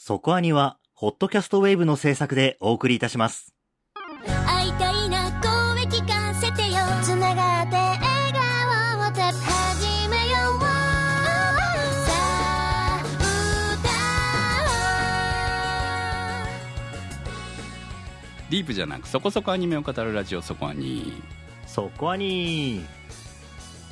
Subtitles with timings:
[0.00, 3.52] そこアニは、ホットキャストウェーブの制作でお送りいたします。
[4.46, 6.78] 会いたいな声聞かせてよ。
[7.02, 12.12] つながって笑顔をて始めようさ
[14.56, 14.92] あ
[18.50, 21.12] ディープじゃなくそこそこアニメを語るラジオそこアニ
[21.66, 22.86] そこアニ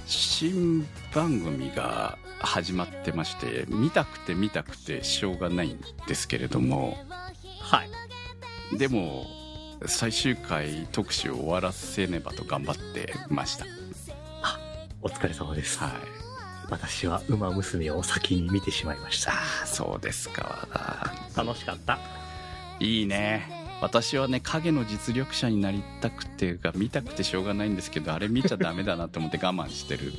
[0.06, 6.96] 新番組が始まってまして見たくて見たくてしょうがないんですけれども
[7.60, 8.78] はい。
[8.78, 9.26] でも
[9.86, 13.66] 最終回特集を終わらせねばと頑張ってました
[15.02, 15.78] お疲れ様です。
[15.78, 15.90] はい
[16.68, 19.30] 私は馬娘を先に見てしまいました。
[19.30, 20.68] ああそうですか
[21.36, 22.00] 楽しかった。
[22.80, 23.48] いいね
[23.80, 30.14] 私はね影の実力者になりたくてが見たくてしょうがないんですけどあれ見ちゃダメだなと思って我慢してるん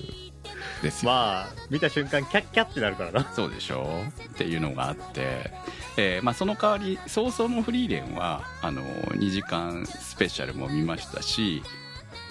[0.81, 1.11] ですよ。
[1.11, 3.31] まあ、見た瞬間キャッキャってなるからな。
[3.33, 5.51] そうでしょっていうのがあって、
[5.97, 11.63] えーまあ、その代わり「早々のフリーレンは」あの2時間スペシャルも見ましたし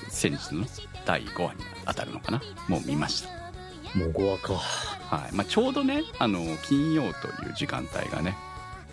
[0.09, 0.65] 先日の
[1.05, 2.43] 第5話に当たるのかな？
[2.69, 3.29] もう見ました、
[3.99, 4.55] もう5話か。
[4.55, 5.33] はい。
[5.35, 8.37] まあ、ちょうどねあの金曜という時間帯がね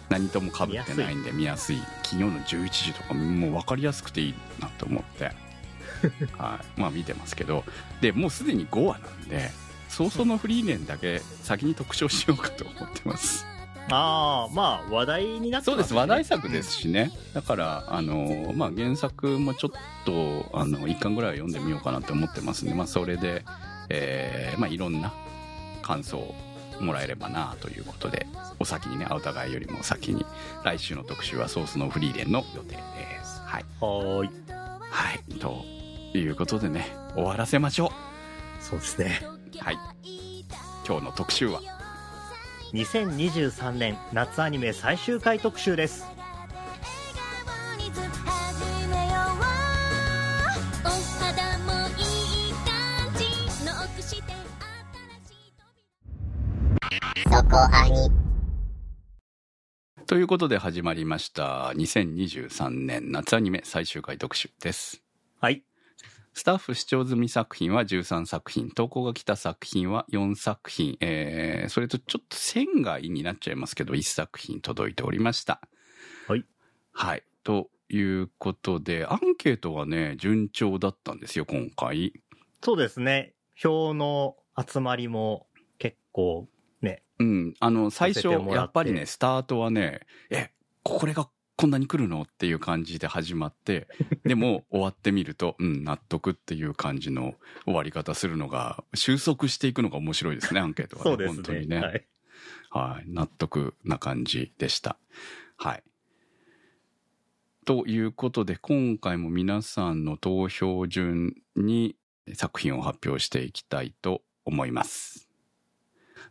[0.09, 1.81] 何ともかぶってないんで見やすい。
[2.03, 5.31] 金曜の11時とかもう分かりやすくていいなと思って、
[6.37, 7.63] はい、まあ見てますけど。
[8.01, 9.51] でもうすでに5話なんで
[9.89, 13.45] 早々のフリーレンだけ先に特徴しようかと思ってます。
[13.91, 15.93] ああ、まあ、話題になってそうです。
[15.93, 17.11] ね話題作ですしね。
[17.33, 19.71] だからあの、まあ、原作もちょっ
[20.05, 23.43] とあの1巻ぐらいは読んでみようかなと思ってますんで、まあ、それで、
[23.89, 25.13] えーまあ、いろんな
[25.81, 26.35] 感想を
[26.79, 28.25] もらえればなということで
[28.59, 30.25] お先にねお互いよりも先に
[30.63, 32.81] 来週の特集はソースのフリーレンの予定で
[33.23, 33.41] す。
[33.41, 34.29] はい、はーい。
[34.89, 35.65] はい、と
[36.17, 37.91] いうことでね終わらせましょ
[38.59, 39.21] そうですね。
[39.23, 39.77] うはい
[40.87, 41.61] 今日の特集は
[42.73, 46.05] ？2023年夏アニメ最終回特集です。
[60.05, 65.01] ということで始まりました2023年夏アニメ最終回特集です
[65.39, 65.63] はい。
[66.35, 75.61] スタッフ視聴済み作品は13作品、投稿が来た作品は4作品、えー、それとちょっと線外になっちゃいますけど、1作品届いておりました。
[76.27, 76.43] はい。
[76.91, 77.23] はい。
[77.43, 82.13] ということで、アンケートはね、順調だったんですよ、今回。
[82.63, 83.35] そうですね。
[83.55, 85.45] 票の集まりも
[85.77, 86.47] 結構
[86.81, 87.53] ね、うん。
[87.59, 90.01] あの、最初、やっぱりね、スタートはね、
[90.31, 90.49] え、
[90.81, 92.23] これがこんなに来るの？
[92.23, 93.87] っていう感じで始まって、
[94.25, 101.11] でも終わってみると、うん、納得っていう感じの終わり方するのが、収束していくのが面白いですね、 アンケートは、ね。
[101.11, 101.35] そうですね。
[101.35, 101.79] 本当にね。
[101.79, 102.07] はい。
[102.71, 103.09] はい。
[103.09, 104.97] 納得な感じでした。
[105.57, 105.83] はい。
[107.65, 111.95] ということで、今回も皆さんの投票順に
[112.33, 115.29] 作品を発表していきたいと思います。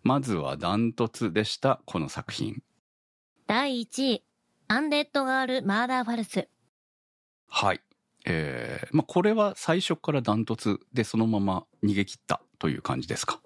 [0.03, 2.63] まずはダントツでした、この作品。
[3.47, 4.25] 第1位、
[4.73, 6.49] アンデッドガール・マーダー・ファルス。
[7.47, 7.83] はい。
[8.25, 13.43] えー、まあ、これは最初からダントツでそのまま逃げ切ったという感じですか？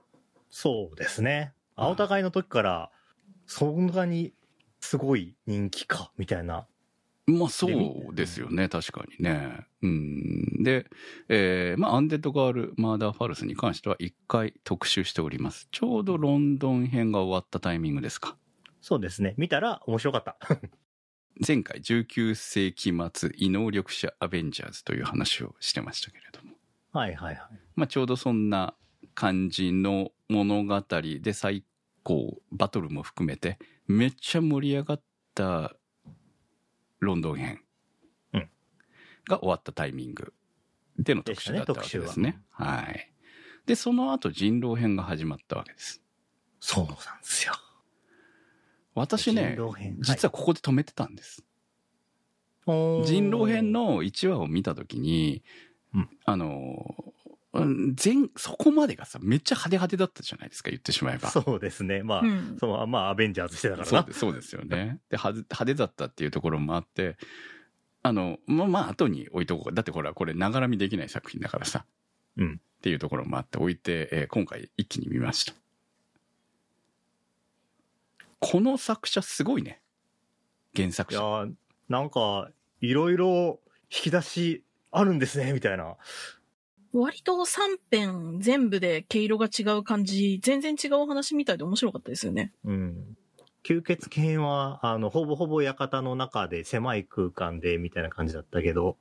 [0.51, 1.53] そうですね。
[1.75, 2.91] 青高いの時から、
[3.45, 4.35] そんなに
[4.79, 6.69] すごい人気か、みたいな。
[7.27, 9.67] まあそうですよね、確かにね。
[9.83, 10.63] うん。
[10.63, 10.87] で、
[11.29, 15.67] えーまあアンデッドガール・マーダー・ファルスに関しては一回特集しております。
[15.73, 18.37] ちょうどロンドン編が終わったタイミングですか？
[18.81, 19.35] そうですね。
[19.37, 20.39] 見たら面白かった。
[21.47, 26.55] 前回19世紀末異能力者アベンジャーズという話をしてましたけれども。
[26.93, 27.61] はいはいはい。
[27.75, 28.75] まあちょうどそんな
[29.15, 30.83] 感じの物語
[31.21, 31.65] で最
[32.03, 35.03] 高、バトルも含めてめっちゃ盛り上がっ
[35.35, 35.75] た
[37.01, 37.61] ロンドン編
[38.33, 38.49] うん
[39.29, 40.33] が終わったタイミング
[40.99, 42.41] での特集だったわけですね。
[42.51, 43.13] はい。
[43.67, 46.01] で、その後人狼編が始まったわけです。
[46.61, 47.53] そうなんですよ。
[49.01, 49.57] 私ね
[50.01, 51.45] 実はここで止めてたんです。
[52.67, 55.43] 人狼編の1話を見たときに、
[55.95, 56.97] うんあの、
[57.53, 61.31] うん全、そこまでがさ、めっちゃ派手派手だったじゃないですか、言ってしまえば。
[61.31, 62.03] そうですね。
[62.03, 62.57] まあ、うん。
[62.59, 63.99] そのまあ、アベンジャーズしてたからな。
[63.99, 64.99] そうですそうですよね。
[65.11, 67.17] で派手派手だったっていうところもあって
[68.03, 71.85] あのまあまあ後に置いとこうだってほらこれながら見できない作品だからさ、
[72.37, 75.55] うんっていうところもあって置いて、えー今回一気に見ました
[78.41, 79.81] この作者すごいね
[80.75, 81.47] 原作いや
[81.89, 82.51] なんか、
[82.81, 85.97] いろいろ引き出しあるんですね、みたいな。
[86.93, 92.53] 割と3編全部で毛色が違う感じ、全然違うお話みたいで面白かったですよね。
[92.65, 93.17] うん。
[93.65, 98.97] 吸血鬼編は、あの、ほぼほぼ館の中で狭い空間でみたいな感じだったけど、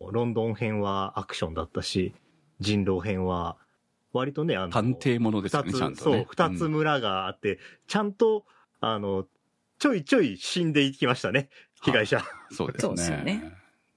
[0.00, 2.12] ロンドン編はアクションだったし、
[2.60, 3.56] 人狼編は、
[4.12, 8.44] 割とね、あの、探偵ものですよね、ちゃんとね。、そう二つうん村があって、ちゃんと、
[8.82, 9.26] あの、
[9.78, 11.48] ちょいちょい死んでいきましたね、
[11.82, 12.22] 被害者。
[12.50, 12.96] そうですね。
[12.96, 13.54] すよね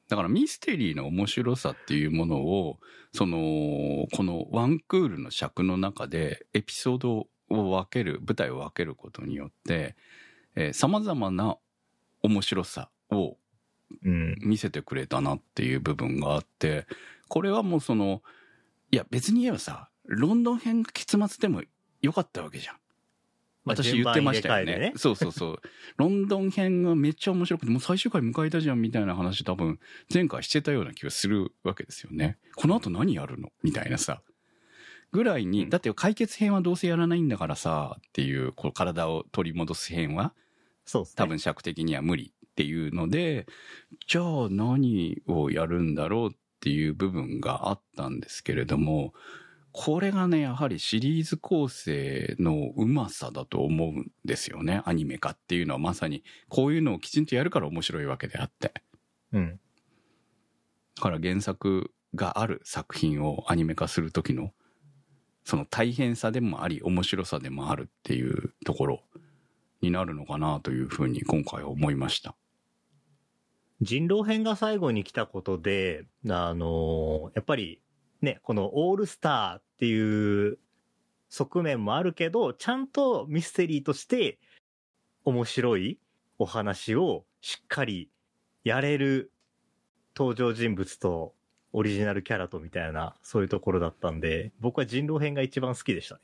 [0.08, 2.80] だからミステリーの面白さっていうものを、
[3.12, 9.96] その、このワンクールの尺の中でエピソードを分ける、舞台を分けることによって、
[10.56, 11.58] えー様々な
[12.22, 13.38] 面白さを
[14.04, 14.36] うん。
[14.42, 16.86] 見せてくれたなっていう部分があって、
[17.28, 18.22] これはもうその、
[18.92, 21.64] いや別に言えばさ、ロンドン編が結末でも
[22.02, 22.76] よかったわけじゃん。
[23.66, 25.62] まあ私言ってましたよねねそうそうそう。
[25.98, 29.80] ロンドン編がめっちゃ面白くて、もう最終回迎えたじゃんみたいな話多分
[30.14, 32.38] 前回してたような気がするわけですよね。
[32.56, 33.52] この後何やるの？
[33.64, 34.22] みたいなさ。
[35.12, 40.34] ぐらいに、だって解決編はどうせやらないんだからさ、っていう、こう体を取り戻す編は、
[40.86, 41.10] そうね。
[41.16, 43.48] 多分尺的には無理っていうので、
[44.08, 49.14] じゃあ何をやるんだろうっていう部分があったんですけれども、
[49.78, 54.82] これがね、やはりシリーズ構成のうまさだと思うんですよね。
[54.86, 58.74] アニメ化っていうのはまさにこういうのをきちんとやるから面白いわけであって。
[59.34, 59.60] うん。
[60.96, 64.54] だから原作がある作品をアニメ化する時の
[65.44, 69.04] その大変さでもあり面白さでもあるっていうところ
[69.82, 72.38] になるのかなというふうに今回は思いました。
[73.82, 77.82] 人狼編が最後に来たことで、あのやっぱり
[78.22, 80.58] ね、このオールスターっていう
[81.30, 84.40] 側面もあるけど、ちゃんとミステリーとして
[85.26, 86.00] 面白い
[86.40, 88.10] お話をしっかり
[88.64, 89.32] やれる
[90.16, 91.34] 登場人物と
[91.74, 96.22] オリジナルキャラとみたいな、そういうところだったんで、僕は人狼編が一番好きでしたね。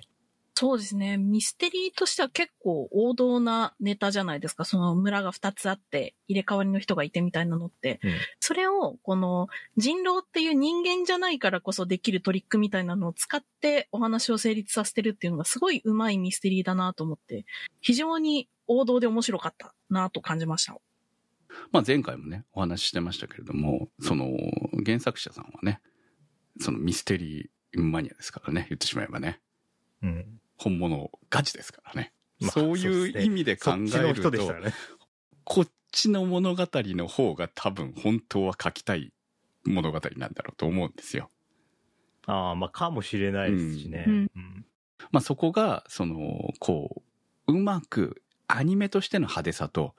[0.53, 1.17] そうですね。
[1.17, 4.65] ミステリーとしては結構王道なネタじゃないですか。
[4.65, 7.99] その村が2つあって入れ替わりの人がいてみたいなのって。
[8.03, 8.11] うん
[8.51, 17.45] それをこの人狼っていう人間じゃないからこそできるトリックみたいなのを使ってお話を成立させてるっていうのがすごい上手いミステリーだなと思って、
[17.79, 20.75] 非常に王道で面白かったなと感じました。
[21.71, 24.31] まあ前回もね、お話ししてましたけれども、その
[24.85, 25.79] 原作者さんはね、
[26.59, 29.39] そのミステリーマニアですからね、言ってしまえばね。
[30.03, 30.40] うん。
[30.61, 32.13] 本物ガチですからね。
[32.39, 34.73] まあそういう意味で考そっちのえると、人でしたね。
[35.43, 39.11] こっちの物語の方が多分本当は書きたい
[39.65, 41.29] 物語なんだろうと思うんですよ。
[42.27, 44.05] ああ、まあかもしれないですしね。
[44.07, 44.65] うんうん
[45.11, 47.01] まあそこが、その、こ
[47.47, 49.95] う、うまくアニメとしての派手さと、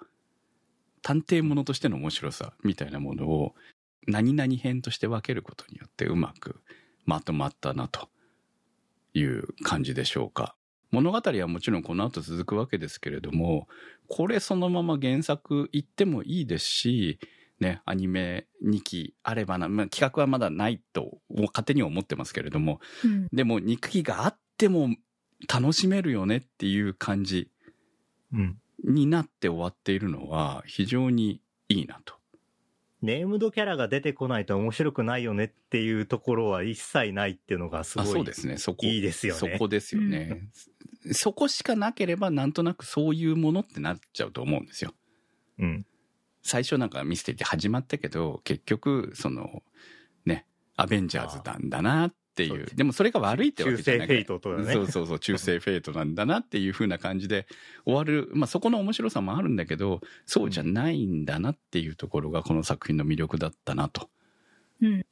[1.03, 3.55] 探偵ものとしての面白さみたいなものを
[4.07, 6.61] 何々編として分けることによってうまく
[7.05, 8.09] まとまったなと
[9.15, 10.55] いう感じでしょうか。
[10.91, 13.67] 物語はもちろんこの後続くわけですけれども、
[14.09, 17.19] これそのまま原作言ってもいいですし、
[17.61, 23.29] ね、アニメ2期あればな、まあ、企画はまだないと勝手には思ってますけれども、うん。
[23.33, 24.89] でも肉期があっても
[25.53, 27.51] 楽しめるよねっていう感じ
[28.35, 28.59] うん。
[28.85, 32.15] になって終わっているのは非常にいいなと。
[33.03, 38.09] ネームドキャラが出てこないと面白くないよねっていうところは一切ないっていうのがすごあい。
[38.09, 38.57] そうですね。
[38.59, 38.87] そこ。
[38.87, 40.49] いいですよねそこですよね。
[41.13, 44.95] そこしかなければなんとなくそういうものってなっちゃうと思うんですよ。
[45.59, 45.87] うん。
[46.43, 49.63] 最初なんかミステリーで始まったけど、結局、その、
[50.25, 52.67] ね、アベンジャーズなんだなっていう。
[52.75, 54.73] でもそれが悪いってわけじゃなくて中世フェイトとかね。
[54.73, 57.47] そうそうそう、中世フェイトなんだなっていう風な感じで
[57.85, 58.31] 終わる。
[58.33, 64.09] まあそこの面白さもあるんだけど、そうじゃないんだなっていうところがこの作品の魅力だったなと。
[64.81, 65.07] うん。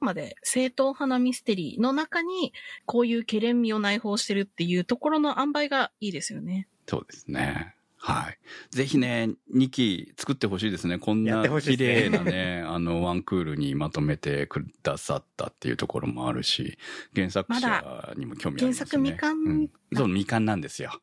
[0.00, 2.52] まで正統派なミステリーの中に
[2.86, 6.66] こういうケレン味を内包してるっていうところの塩梅がいいですよね。
[6.88, 7.76] そうですね。
[8.04, 8.38] はい。
[8.74, 10.98] ぜひね、2期作ってほしいですね。
[10.98, 16.78] こんな綺麗なね、 あの、ワンクールにまとめてくださったっていうところもあるし、
[17.14, 18.90] 原作者にも興味ありますね。
[18.90, 21.00] 原作未完うんそう、未完なんですよ。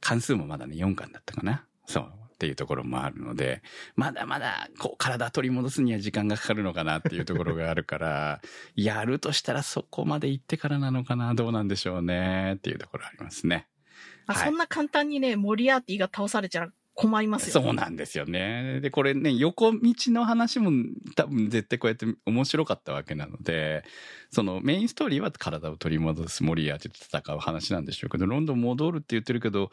[0.00, 1.64] 関数もまだね、4巻だったかな。
[1.86, 2.12] そう。
[2.34, 3.62] っていうところもあるので、
[3.94, 8.40] まだまだ、こう、体取り戻すには時間がかかるのかなっていうところがあるから、
[8.74, 13.68] やるとしたらそこまで行ってからなのかな、どうなんでしょうね、っていうところありますね。
[14.26, 17.62] はいあそんな簡単にね、モリアーティが倒されちゃ困りますよ。
[17.62, 18.80] そうなんですよね。
[18.80, 20.70] で、これね、横道の話も
[21.16, 23.84] 多分絶対こうやって面白かったわけなので、
[24.30, 29.70] そのメインストーリーは体を取り戻すモリアーティと戦う話なんでしょうけど、ロンドン戻るって言ってるけど、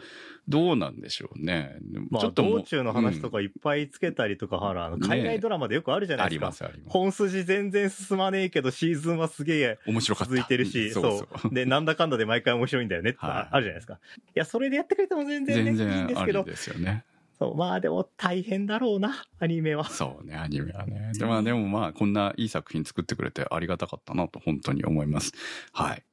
[0.48, 1.78] どうなんでしょうね。
[2.10, 6.48] まあ、ちょっと道中の話とかいっぱいつけたりとか、ほら、あの海外ドラマでよくあるじゃないですか。
[6.48, 6.90] ますあります。
[6.90, 10.32] 本筋全然進まねえけど、シーズンはすげえ面白かった。
[10.32, 11.54] 続いてるし、そそうそう。
[11.54, 13.94] で、なんだかんだで毎回面白いんだよねってはいあるじゃないですか。
[13.94, 13.98] い
[14.34, 17.04] や、それでやってくれても全然ね、全いいんですけど、然ありですよね。
[17.40, 19.86] そう、まあでも大変だろうな、アニメは。
[19.86, 21.12] そうね、アニメはね。
[21.14, 25.34] でまあでもまあ、こんないい作品作ってくれてありがたかったなと本当に思います。
[25.72, 26.04] はい。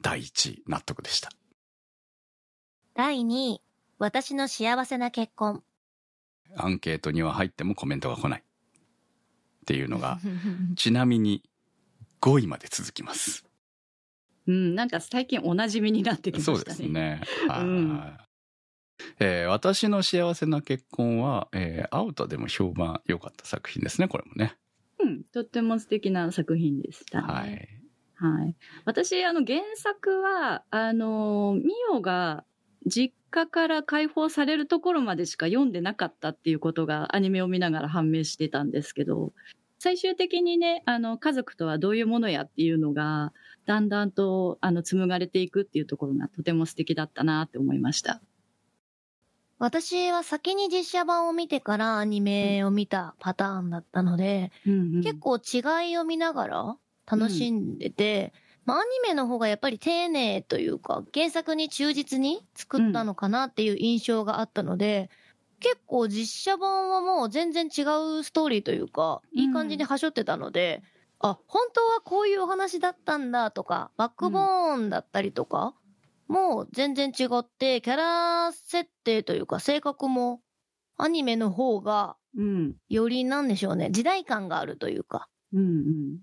[0.00, 1.30] 第一位、納得でした。
[2.94, 3.60] 第2位、
[3.98, 5.62] 私の幸せな結婚。
[6.56, 8.40] アンケートには入ってもコメントが来ない。
[8.40, 10.18] っていうのが、
[10.74, 11.42] ちなみに
[12.20, 13.46] 5位まで続きます。
[14.48, 16.56] うん、なんか最近おなじみになってきましたね。
[16.58, 17.22] そうですね。
[19.18, 24.56] えー私の幸せな結婚は、えーアウトでも評判良かった作品ですね、これもね。
[25.00, 27.26] うん、とっても素敵な作品でした、ね。
[27.26, 27.82] はい。
[28.14, 28.56] はい。
[28.84, 32.44] 私、あの、原作は、あの、ミオが
[32.86, 39.32] 実家から解放されるところまでしか読んでなかったっていうことがアニメを見ながら判明してたんですけど、
[39.80, 43.32] 最終的にね、あの、家族とはどういうものやっていうのが、
[43.66, 48.20] だんだんと、あの、紡がれていくっていうところがとても素敵だったなって思いました。
[49.62, 55.02] 私は先に実写版を見てからアニメを見たパターンだったので、うんうん。
[55.02, 56.76] 結構違いを見ながら
[57.06, 58.32] 楽しんでて、
[58.64, 65.10] まあ、アニメの方がやっぱり丁寧というか、原作に忠実に作ったのかなっていう印象があったので、
[65.60, 67.82] 結構実写版はもう全然違
[68.18, 70.82] うストーリーというか、いい感じにはしょってたので、
[71.20, 75.76] あ、本当はこういうお話だったんだとか、バックボーンだったりとか、
[76.28, 80.40] もう全然違って、キャラ設定というか性格も
[80.96, 82.74] アニメの方がうん。
[82.88, 86.18] よりなんでしょうね、時代感があるというか、うんうん。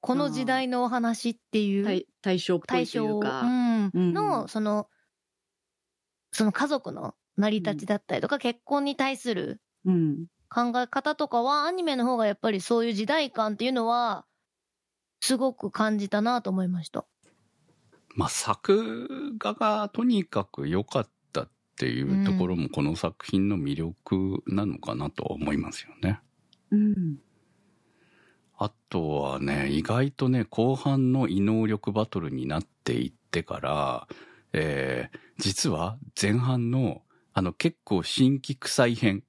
[0.00, 3.40] この時代のお話っていう対対象っぽいとい対象うか。
[3.42, 4.88] うんうんの、その、
[6.32, 10.26] その家族の成り立ちだったりとか、結婚に対するうん。
[10.50, 14.26] 考え方とかは、アニメの方がやっぱりそういう時代感っていうのは、
[15.20, 17.06] すごく感じたなと思いました。
[18.14, 26.20] まあ、作画がとにかく良かったっていうところもこの作品の魅力なのかなと思いますよね。
[26.70, 27.18] うん。
[28.58, 34.08] あとはね、意外とね、後半の異能力バトルになっていってから、
[34.52, 37.02] えー、実は前半の、
[37.34, 39.24] あの結構新規臭い編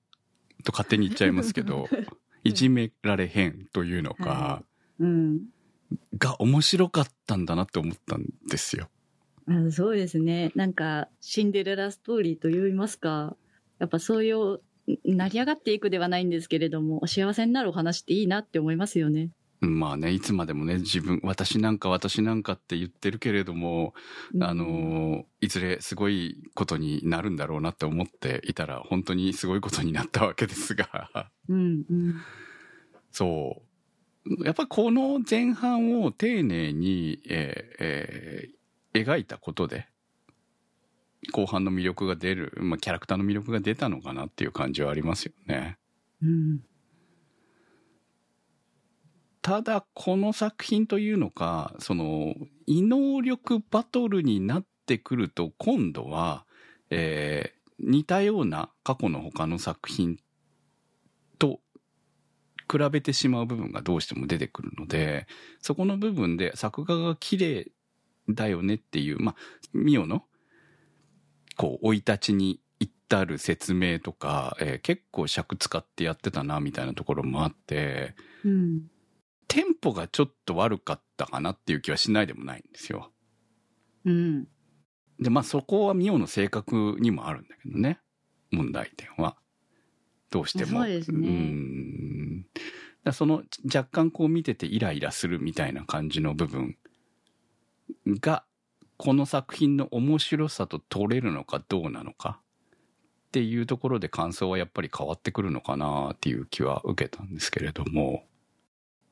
[0.63, 1.87] と勝手に言っちゃいますけど、
[2.43, 4.63] いじめられ編というのか、は
[4.99, 5.41] うん。
[6.17, 8.89] が面白かったんだなって思ったんですよ。
[9.47, 10.51] あそうですね。
[10.55, 13.35] なんか、シンデレラストーリーと言いますか、
[13.79, 14.59] やっぱそういう、
[15.05, 19.31] 成り上がっていくではないんですけれども、お幸せになるお話っていいなって思いますよね。
[19.67, 23.93] まあね、いつまでもね、自分、私なんか私なんかって言ってるけれども、
[24.33, 32.15] うんあの、いずれすごいことになるんだろうなって思っていたら、本当にすごいことになったわけですが、うん、うん。
[33.11, 33.72] そう。
[34.43, 38.63] やっぱりこの前半を丁寧に、えーえー
[38.93, 39.87] 描いたことで、
[41.31, 45.77] 後半の魅力が出る、まあ、キャラクターの魅力が出たのかなっていう感じはありますよね。
[46.21, 46.59] うん。
[49.41, 52.33] ただこの作品というのかその
[52.65, 56.45] 異能力バトルになってくると今度は、
[56.89, 60.17] えー似たような過去の他の作品
[62.71, 65.27] 比べてしまう部分がどうしても出てくるので
[65.59, 67.71] そこの部分で作画が綺麗
[68.29, 69.35] だよねっていうまあ
[69.73, 70.23] ミオの
[71.55, 78.87] こう生い立ちに至る説明とか、えー結構尺使ってやってたなみたいなところもあってうん。
[79.47, 83.11] テンポがちょっと悪かったかなっていう気はしないでもないんですよ。
[84.03, 84.47] うん。
[85.19, 87.99] で、まあそこはミオの性格にもあるんだけどね。
[88.51, 89.37] 問題点は。
[90.33, 90.79] どうしても。
[90.81, 92.47] そうですね
[93.11, 96.77] その若干こう見ててイライラするみたいな感じの部分
[98.07, 98.43] が、
[98.97, 102.39] この作品の面白さと取れるのかどうなのか
[103.27, 108.23] っていうところで感想はやっぱり変わってくるのかなっていう気は受けたんですけれども。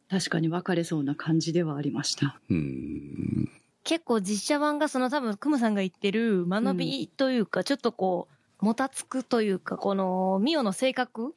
[0.09, 2.39] 確かに分かれそうな感じではありました。
[2.49, 3.51] うん。
[3.83, 8.30] 結構実写版がその多分クムさんが言ってる間延びというか、ちょっとこう、
[8.61, 11.35] もたつくというか、このミオの性格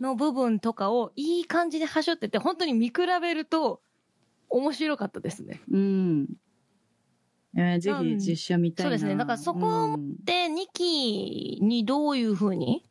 [0.00, 3.80] の部分とかをいい感じではしょってて、本当に見比べると
[4.48, 5.60] 面白かったですね。
[5.70, 5.80] うん。
[5.80, 5.82] う
[6.22, 6.26] ん。
[7.56, 8.90] えーぜひ実写見たいな。
[8.90, 9.16] そうですね。
[9.16, 12.84] だからそこうんで、2期にどういう風に？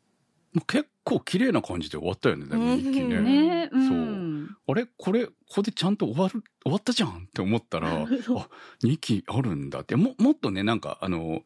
[0.54, 3.22] もう結構綺麗な感じで終わったよね、でもうん一気ね。
[3.22, 3.70] ね。
[3.72, 3.98] うそう。
[3.98, 4.86] んあれ？
[4.98, 8.06] これ、ここでちゃんと終わる、終わったじゃんって思ったら、 あ、
[8.84, 9.96] 2期あるんだって。
[9.96, 11.42] も、もっとね、なんか、あの、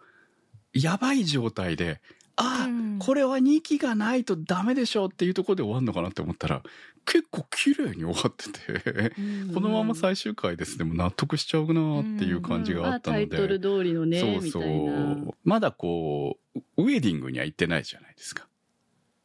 [0.74, 2.02] やばい状態で、
[2.36, 6.64] あ、うんこれは2期がないとダメでしょっていうところで終わるのかなって思ったら、
[7.06, 9.14] 結構綺麗に終わってて、
[9.54, 13.28] このまま最終回ですでも納得しちゃうなっていう感じがああったので。
[13.28, 15.14] タイトル通りのね、そうそみたいな。
[15.14, 15.36] う。
[15.44, 18.48] まだこう、ウェディングには行ってないじゃないですか。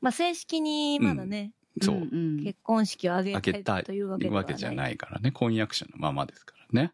[0.01, 1.97] まあ、正式にまだね、そう。
[1.97, 4.43] んん結婚式を挙開けたいげたいというわけではない。
[4.43, 6.93] わけじゃないからね婚約者のままですからね。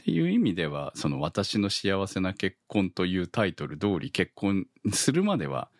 [0.00, 5.70] っていう意味ではその「私の幸せな結婚」というタイトル通り結婚するまでは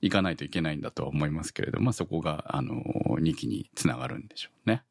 [0.00, 2.82] いかないといけないんだとは思いますけれどまあそこがあの
[3.18, 4.82] 2期につながるんでしょうね。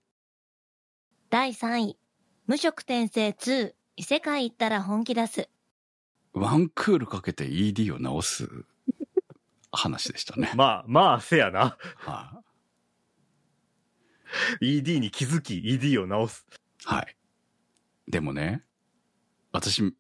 [1.32, 1.98] 第3位、
[2.46, 5.50] 無職転生2、異世界行ったら本気出す。
[6.34, 8.66] ワンクールかけて ED を直す
[9.72, 10.52] 話でしたね。
[10.56, 11.78] まあ、まあ、せやな。
[11.96, 12.44] は
[14.62, 16.46] ED に気づき、ED を直す。
[16.52, 17.16] い、はい。
[18.08, 18.64] でもね
[19.56, 19.94] 私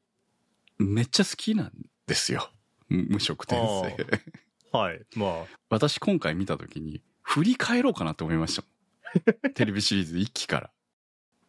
[0.78, 1.72] めっちゃ好きなん
[2.08, 2.50] ですよ。
[2.90, 4.78] 無無職転生。
[4.78, 5.02] はい。
[5.16, 8.64] ま 私今回見た時に振り返ろうかなと思いました
[9.56, 10.72] テレビシリーズ1期から。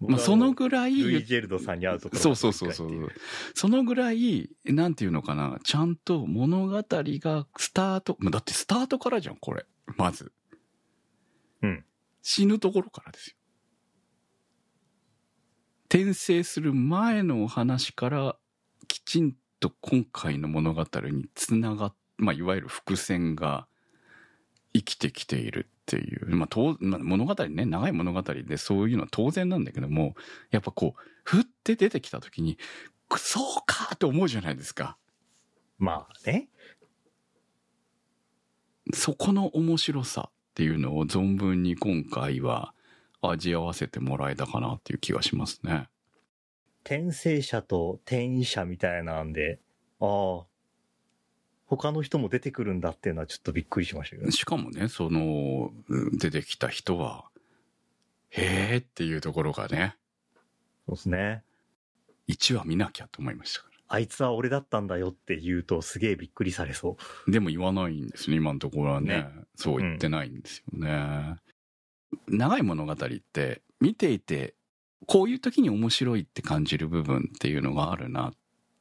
[0.03, 3.13] あ、まあ、そのぐらいルイ・ジェルドさんに会うところそうそうそうそう。
[3.55, 9.65] そのぐらい、なんていうのかな、ちゃんと物語がスタート、まあだってスタートからじゃん、これ。
[9.97, 10.33] まず。
[11.63, 11.85] うん。
[12.23, 13.37] 死ぬところからですよ。
[15.97, 18.37] 転生する前のお話から、
[18.87, 23.67] きちんと今回の物語につながっ、まあ、いわゆる伏線が
[24.75, 26.37] 生きてきているっていう。
[26.37, 30.15] まあ、とまあ物語ね、長い物語でそういうのは当然なんだけども、
[30.51, 32.59] やっぱこう、ふって出てきた時に、
[33.17, 34.99] そうかって思うじゃないですか。
[35.79, 36.51] まあね。
[38.93, 42.75] そこの面白さっていうのを存分に今回は
[43.31, 45.89] 味合わせてもらえたかなっていう気がしますね。
[46.85, 49.59] 転生者と転移者みたいなんで、
[50.01, 50.45] ああ、
[51.67, 54.31] 他の人も出てくるんだっていうのはちょっとびっくりしましたけど。
[54.31, 57.25] しかもね、その、うん出てきた人は、
[58.31, 59.97] へーっていうところがね、
[60.87, 61.43] そうですね。
[62.29, 67.31] 1話見なきゃと思いましたかあいつは俺だったんだよって言うとすげえびっくりされそう。
[67.31, 67.33] ら。
[67.33, 69.09] でも言わないんですね、今のところはね。
[69.09, 71.37] ねそう言ってないんですよね。
[72.29, 74.55] 長い物語って、見ていて、
[75.07, 78.33] こういう時に面白いって感じる部分っていうのがあるなっ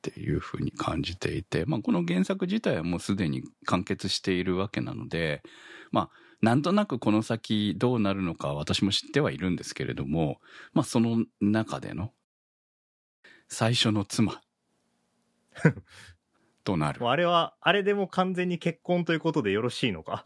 [0.02, 5.44] ていうふうに感じていて、まあこの原作自体はもうすでに完結しているわけなので、
[5.92, 6.10] まあ
[6.42, 10.40] なんとなくこの先どうなるのか私も知ってはいるんですけれども、
[10.74, 12.12] まあその中での
[13.48, 14.42] 最初の妻
[16.64, 17.08] となる。
[17.08, 20.24] あれは、あれでも完全に結婚ということでよろしいのか？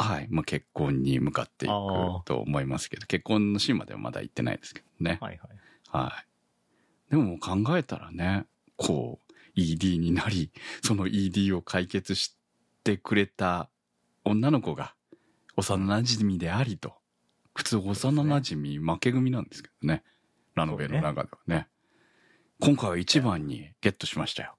[0.00, 0.28] はい。
[0.30, 1.72] まあ結婚に向かっていく
[2.24, 5.18] と思いますけど、結婚のシーンまではまだ行ってないですけどね。
[5.20, 5.50] はいはい。
[5.90, 6.24] は
[7.08, 7.10] い。
[7.10, 10.52] でも考えたらね、こう、ED になり、
[10.84, 12.36] その ED を解決し
[12.84, 13.68] てくれた
[14.24, 14.94] 女の子が
[15.56, 16.94] 幼馴染でありと。
[17.54, 20.04] 普通幼馴染負け組なんですけどね。
[20.54, 21.66] ラノベの中ではね。
[22.60, 24.54] 今回は一番にゲットしましたよ。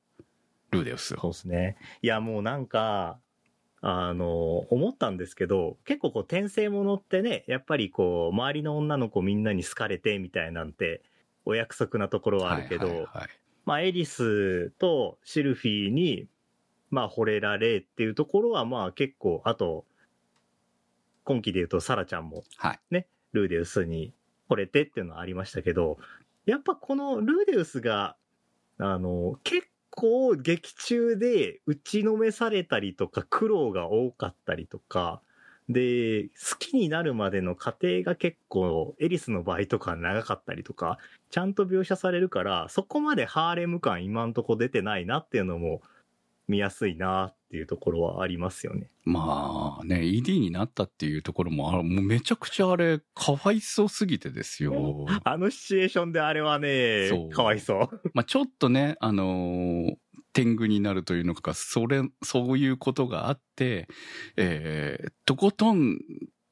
[0.72, 1.20] ルーデウスを。
[1.22, 1.78] そうですね。
[2.02, 3.20] いや、もうなんか、
[3.82, 11.02] あの、思ったんですけど、結構こう、転生ものってね、やっぱりこう、周りの女の子みんなに好かれてみたいなんて、
[11.46, 13.30] お約束なところはあるけど、はいはいはい
[13.66, 16.28] まあ、エリスとシルフィーに、
[16.90, 19.86] まあ、惚れられっていうところは、まあ、結構、あと、
[21.24, 22.80] 今期で言うと、サラちゃんも、はい。
[22.90, 24.12] ね、ルーデウスに
[24.50, 26.00] 惚れてっていうのはありましたけど、
[26.48, 28.16] やっぱこのルーデウスが、
[28.80, 29.68] あの、結
[30.00, 35.22] 構劇中で打ちのめされたりとか苦労が多かったりとか、
[35.68, 45.82] で、好きになるまでの過程が結構、エリスの場合とか長かったりとか、ちゃんと描写されるから、そこまでハーレム感今んとこ出てないなっていうのも
[46.50, 48.90] 見やすいなっていうところはありますよね。
[49.06, 55.06] まあね、ED になったっていうところも、あもうめちゃくちゃあれ、かわいそうすぎてですよ。
[55.24, 58.02] あのシチュエーションであれはそねう、かわいそう。
[58.14, 59.96] まあちょっとね、あのー
[60.32, 63.88] 天狗になるというのか、それ、そういうことがあって、
[64.38, 65.98] えーとことん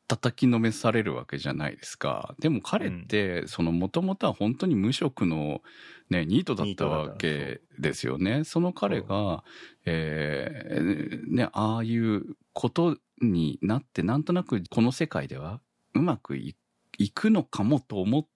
[0.07, 2.35] 叩きのめされるわけじゃないですか。
[2.39, 5.61] でも彼って、その元々は本当に無職の
[6.09, 8.43] ね、ニートだったわけですよね。
[8.45, 9.43] その彼が、
[9.85, 15.59] えーね、ああいうことになって、なんとなくこの世界では
[15.93, 16.55] うまくい
[16.97, 18.27] いくのかもと思っ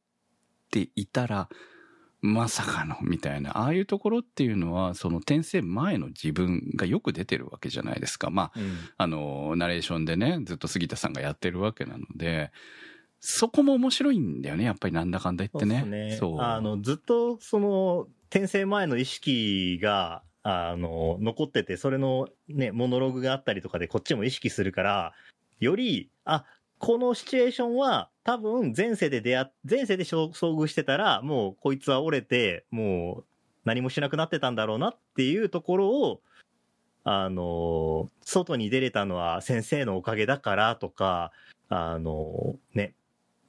[0.70, 1.50] ていたら、
[2.22, 3.58] まさかの、みたいな。
[3.58, 8.30] ああいうところっていうのは、その転生前の自分がよく出てるわけじゃないですか。
[8.30, 12.52] まあ、うんあの、ナレーションでね、ずっと杉田さんがやってるわけなので、
[13.20, 15.82] そこも面白いんだよね、やっぱりなんだかんだ言ってね。
[15.82, 25.14] そうねそうあの、ずっと、その、転生前の意識が、あの、残ってて、それのね、モノログがあったりとかでこっちも意識するから、
[25.60, 26.46] より、あ、
[26.82, 33.24] このシチュエーションは多分前世で出会、前世で遭遇してたら、もうこいつは折れて、もう
[33.66, 36.22] 何もしなくなってたんだろうなっていうところを、
[37.04, 41.32] あの、外に出れたのは先生のおかげだからとか、
[41.70, 42.96] あの、ね、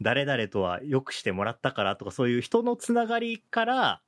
[0.02, 4.02] 誰々とは良くしてもらったからとか、そういう人のつながりから、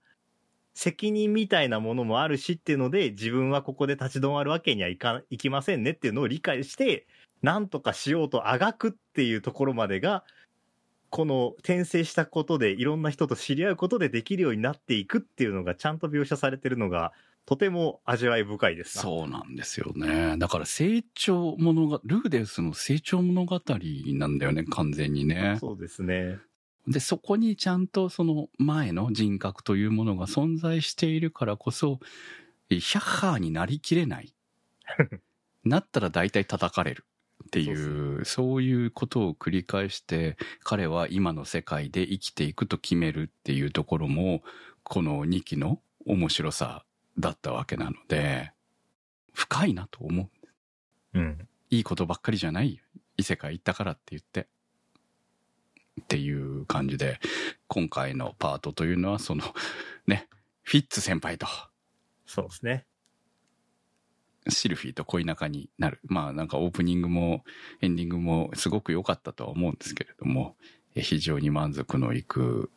[0.74, 7.06] 責任みたいなものもあるしっていうので、自分はここで立ち止まるわけにはいか、いきませんねっていうのを理解して、
[7.42, 10.25] なんとかしようとあがくっていうところまでが、
[11.11, 17.12] この転生したことでいろんな人と知り合うことでできるようになっていくっていうのがちゃんと描写されてるのが、
[17.47, 20.37] とても味わい深いですなそうなんですよね。
[20.38, 25.59] だから成長物が、ルーデウスの成長物語なんだよね、完全にね。
[25.61, 26.38] そうですね。
[26.88, 32.01] で、そこにちゃんとその前の人格というものが存在しているからこそ、
[32.70, 34.35] ヒャッハーになりきれない。
[35.64, 37.05] なったら大体叩かれる。
[37.55, 44.43] っていう、そういうことを繰り返して、彼は今の世界で生きていくと決めるっていうところも、
[44.83, 46.85] この2期の面白さ
[47.17, 48.51] だったわけなので、
[49.33, 50.31] 深いなと思
[51.14, 51.19] う。
[51.19, 51.49] うん。
[51.71, 52.83] いいことばっかりじゃないよ。
[53.17, 54.49] 異世界行ったからって言って。
[56.01, 57.21] っていう感じで、
[57.69, 59.45] 今回のパートというのは、その、
[60.09, 60.29] ね、
[60.62, 61.47] フィッツ先輩と、
[62.27, 62.85] そうですね。
[64.48, 66.00] シルフィーと恋仲になる。
[66.04, 67.44] まあなんかオープニングも
[67.80, 70.57] エンディングもすごく良かったとは思うんですけれども、
[70.94, 72.70] 非常に満足のいく、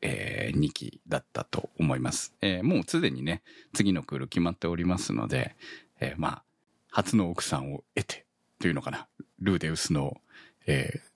[0.00, 2.34] え2期だったと思います。
[2.40, 5.56] えーもうすでにね、次のクール決まっておりますので、
[6.00, 6.44] えーまあ、
[6.90, 8.26] 初の奥さんを得て、
[8.58, 9.06] というのかな、
[9.38, 10.20] ルーデウスの、
[10.66, 11.12] えー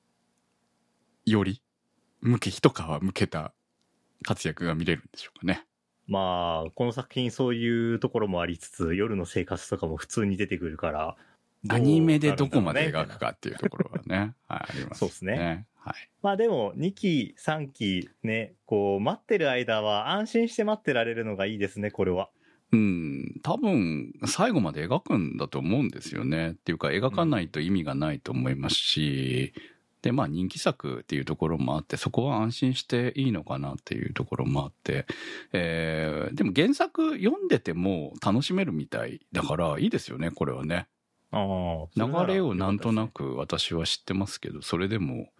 [1.26, 1.60] より、
[2.20, 3.52] 向け、一皮向けた
[4.22, 5.66] 活躍が見れるんでしょうかね。
[6.06, 11.16] まあ、この作品そういうところもありつつ、夜の生活とかも普通に出てくるから、
[11.68, 15.66] アニメでどこまで描くかっていうところはね、 はい、あります、そうっすね。
[15.74, 15.94] はい。
[16.22, 22.30] まあでも、2期、3期ね、こう、待ってる間は安心して待ってられるのがいいですね、これは。
[22.72, 26.50] うん、多分、最後まで描くんだと思うんですよね。
[26.50, 29.52] っていうか、描かないと意味がないと思いますし、
[30.06, 35.04] で、まあ人気作っていうところもあって、そこは安心していいのかなっていうところもあって、
[35.52, 40.86] えー、でも原作読んでても楽しめるみたいだからいいですよね、これはね。
[41.32, 42.26] ああ。
[42.26, 45.30] 流れをなんとなく私は知ってますけど、それでも、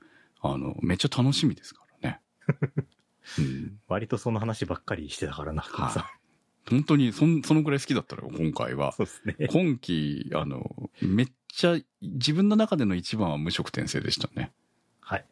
[0.41, 2.21] あの、めっちゃ楽しみですからね。
[3.39, 6.11] うん割とその話ばっかりしてたからな、はいさ
[6.69, 8.93] 本当にそん、そのぐらい好きだったのよ、今回は。
[8.93, 9.49] そうですね。
[9.49, 14.53] 今期、あの、めっちゃ、自分の中での一番は無色転生でしたね。
[15.01, 15.27] はい。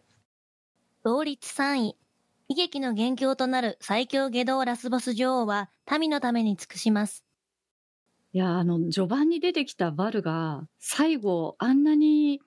[1.03, 1.97] 同率3位。
[2.49, 7.25] 悲劇の元凶となる最強下道ラスボス女王は民のために尽くします。
[8.33, 12.41] いや、あの、序盤に出てきたバルが、最後、あんなに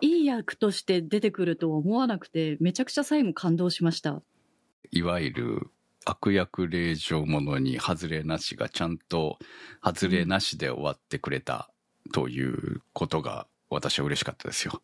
[0.00, 4.22] いい役として出てくるとは思わなくて、めちゃくちゃ最後感動しました。
[4.90, 5.70] いわゆる
[6.04, 9.38] 悪役令状ものに外れなしがちゃんと
[9.84, 11.70] 外れなしで終わってくれた
[12.12, 14.82] ということが私は嬉しかったですよ。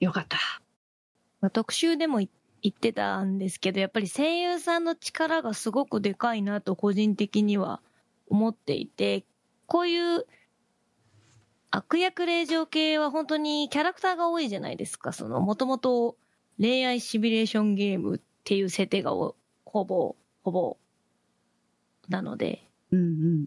[0.00, 0.38] よかった。
[1.40, 2.28] まあ特集でも言
[2.68, 7.80] ってたんですけど、やっぱり声優さんの力がすごくでかいなと個人的には
[8.28, 9.24] 思っていて、
[9.66, 10.26] こういう
[11.70, 15.12] 悪役令状系は本当にキャラクターが多いじゃないですか。
[15.12, 16.16] その、もともと
[16.58, 20.76] 恋愛シミュレーションゲームっていう設定がほぼ、ほぼ、
[22.08, 23.46] なので、うんうん。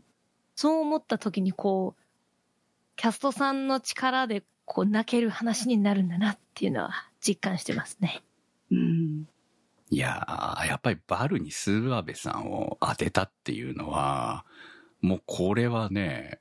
[0.53, 2.01] そう思った時にこう、
[2.97, 8.21] キャストさんの力でこう泣ける話になるんだなっていうのは実感してますね。
[8.69, 9.29] うん。
[9.89, 14.45] いやー、やっぱりバルにスーアベさんを当てたっていうのは、
[14.99, 16.37] もうこれはね、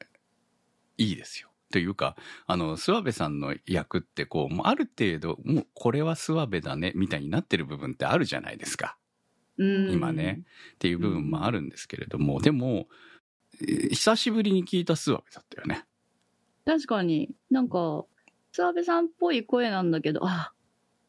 [0.96, 1.50] いいですよ。
[1.70, 2.16] というか、
[2.48, 8.97] あの、スワベさんの役ってこう、もうある程度、もうこれはスワベだね、みたいになってる部分ってあるじゃないですか。
[9.58, 10.42] うん今ね。
[10.74, 12.86] っていう部分もあるんですけれども、でも、
[13.60, 15.84] えー久しぶりに聞いたスワベだったよね。
[16.64, 18.04] 確かになんか、
[18.52, 20.52] 澤部さんっぽい声なんだけど、あ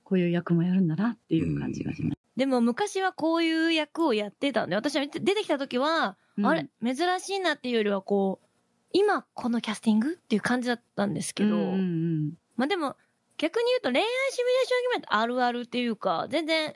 [0.04, 2.18] こういう役もやるんだなっていう感じがします。
[2.36, 8.48] でも昔はこういう役をやってたんで、私は出てきた時は、うんあれ珍しいなっていうよりはこう、
[8.94, 12.96] 今このキャスティングっていう感じだったんですけど、うんうんうんまあでも
[13.38, 16.74] 逆に言うと恋愛シミュレーションゲームってあるあるっていうか、全然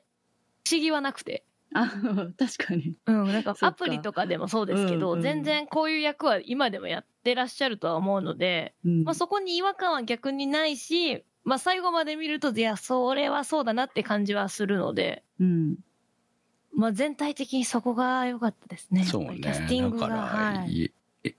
[0.66, 1.46] 不思議はなくて。
[1.74, 1.88] あ、
[2.38, 2.96] 確かに。
[3.06, 15.76] うん、なんかアプリとかでもそうですけど、うんうん全然こういう役は今でもやってらっしゃるとは思うので、うんまあそこに違和感は逆にないし、まあ最後まで見ると、いや、それはそうだなって感じはするので、うん。
[16.76, 19.04] まあ全体的にそこが良かったですね。
[19.04, 20.08] そうねキャスティングが。
[20.08, 20.22] だから、
[20.60, 20.92] はい。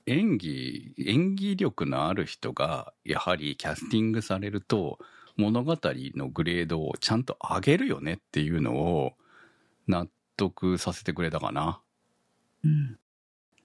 [0.07, 4.99] 演技演技力のある人がやはりキャスティングされると
[5.37, 9.13] 物語のグレードをちゃんと上げるよねっていうのを
[9.87, 11.81] 納得させてくれたかな。
[12.65, 12.99] うん。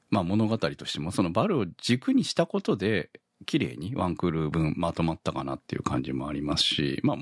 [0.10, 3.12] まあ物語としてもそのバルを軸にしたことで
[3.46, 7.18] 綺麗にワンクール分まとまったかなっていう感じもありますし、まあ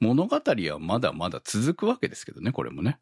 [0.00, 2.98] 物語はまだまだ続くわけですけどね、これもね。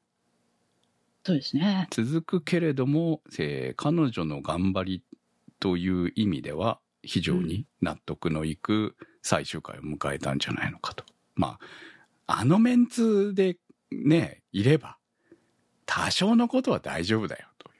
[1.24, 1.88] そうですね。
[1.90, 5.04] 続くけれども、えー彼女の頑張り
[5.58, 11.04] という意味では非常に納得のいく最終回を迎えたんじゃないのかと。
[11.34, 11.58] ま
[12.26, 13.56] あ、あのメンツで
[13.90, 14.98] ね、いれば
[15.86, 17.70] 多少のことは大丈夫だよと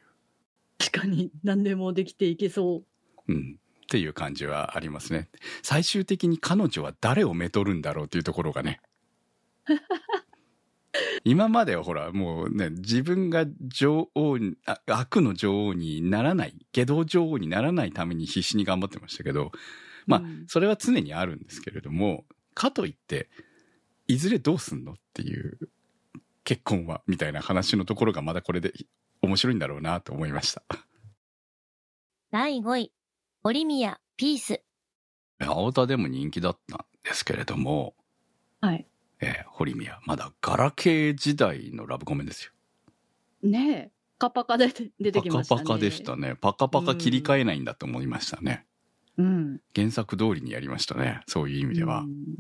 [0.79, 2.85] 確かに何でもできていけそ
[3.29, 3.33] う。
[3.33, 3.39] いう。
[3.39, 3.59] うん。
[3.85, 5.29] っていう感じはありますね。
[5.63, 8.81] 最終的に彼女は誰をめとるんだろうっていうところがね。
[11.25, 14.39] 今まではほら、もうね、自分が女王
[14.87, 19.53] 悪の女王にならない、下道女王にならないために必死に頑張ってましたけど、
[20.07, 23.29] まあうん、それは常にあるんですけれども、かといって、
[24.07, 25.59] いずれどうすんのっていう、
[26.45, 28.73] 結婚は、みたいな話のところがまだこれで
[29.23, 30.63] 面白いんだろうなと思いました。
[32.31, 32.93] 第5位、
[33.43, 34.63] オリミア、ピース。
[35.39, 37.95] 青田でも人気だったんですけれども、
[38.61, 38.87] はい。
[39.21, 42.53] えー堀宮、まだガラケー時代のラブコメですよ。
[43.49, 43.91] ねえ。
[44.19, 44.69] カパカで
[45.01, 45.61] 出てきましたね。
[45.61, 46.37] パカパカでしたね。
[46.41, 48.67] パカパカ切り替えないんだと思いましたね。
[49.17, 49.61] うん。
[49.75, 51.21] 原作通りにやりましたね。
[51.27, 52.01] そういう意味では。
[52.01, 52.37] うん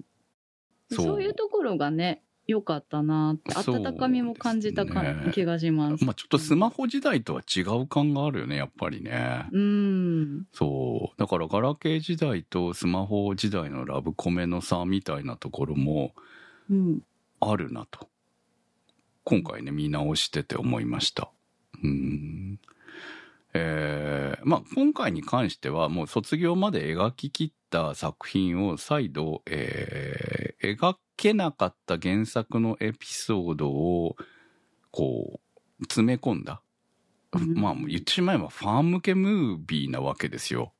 [0.90, 6.05] そうそういうところがね、良かったなって、温かみも感じたね気がします。
[6.05, 9.47] まあちょっとスマホ時代とは違う感があるよね、やっぱりね。
[9.53, 10.47] うん。
[10.53, 11.21] そう。
[11.21, 16.13] だからガラケー時代とスマホ時代のラブコメの差みたいなところも
[16.71, 17.03] うん。
[17.41, 18.09] あるなと。
[19.25, 21.31] 今回ね、見直してて思いました。
[21.83, 22.59] うん。
[23.55, 34.17] えーまあ今回に関してはもう卒業まで描き切った作品を再度、えー描けなかった原作のエピソードを
[34.90, 35.40] こ
[35.81, 36.62] う詰め込んだ。
[37.33, 40.73] うんまあ言ってしまえばファン向けムービーなわけですよ。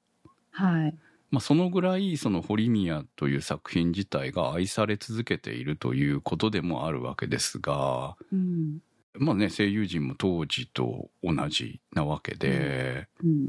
[0.53, 0.97] はい。
[1.31, 8.79] まあ、そのぐらいその堀宮という作品自体が愛され続けているということでもあるわけですが、うん。
[9.15, 13.49] まあね、声優陣も当時と同じなわけで、うん。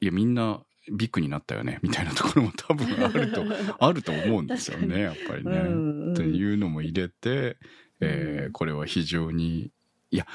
[0.00, 3.44] いや、みんなビッグになったよね、 みたいなところも多分あると、
[3.78, 5.50] あると思うんですよね、やっぱりね。
[5.50, 6.12] うんうん。
[6.14, 7.56] っていうのも入れて、
[8.00, 8.52] えーうん。
[8.52, 9.70] これは非常に、
[10.10, 10.26] いや、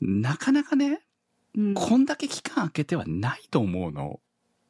[0.00, 1.00] なかなかね、
[1.56, 1.74] うん。
[1.74, 4.20] こんだけ期間空けてはないと思うの。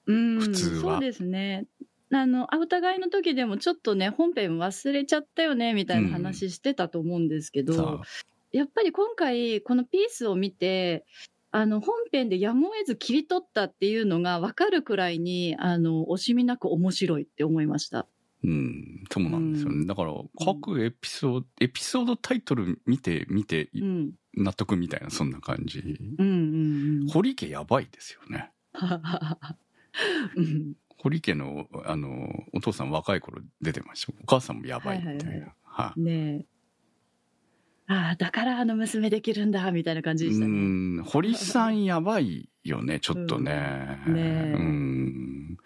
[0.07, 0.95] うん、普通は。
[0.95, 1.67] そうですね。
[2.11, 8.01] あの、あお互いの時でもちょっとね、本編忘れちゃったよね、みたいな話してたと思うんですけど、さ
[8.55, 11.05] やっぱり今回、このピースを見て、
[11.51, 18.07] あの、本編でやむを得ず切り取ったっていうのが分かるくらいに、あの、惜しみなく面白いって思いました。
[18.45, 19.87] うん、そうなんですよね。
[19.87, 20.13] だから、
[20.45, 24.13] 各エピソード、エピソードタイトル見て、見て、うん。
[24.37, 25.81] 納得みたいな、そんな感じ。
[26.19, 27.09] うんうんうん。
[27.09, 28.53] 堀家やばいですよね。
[30.37, 34.13] うん堀家の、あの、お父さん若い頃出てました。
[34.23, 35.21] お母さんもやばいみたいな。
[35.21, 36.54] はいはいはいはいねえ。
[37.87, 41.01] ああ、だからあの娘できるんだ、みたいな感じでしたうね。
[41.01, 43.99] ん、堀さんやばいよね、 ちょっとね。
[44.07, 45.57] うんねえうん。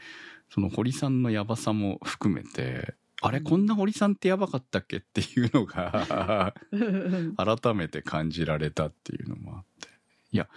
[0.51, 6.55] その堀さんのやばさも含めて、あれ、こんな堀さんってやばかったっけっていうのが、
[7.37, 9.89] 改めて感じられたっていうのもあって。
[10.33, 10.49] いや、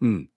[0.00, 0.30] うん。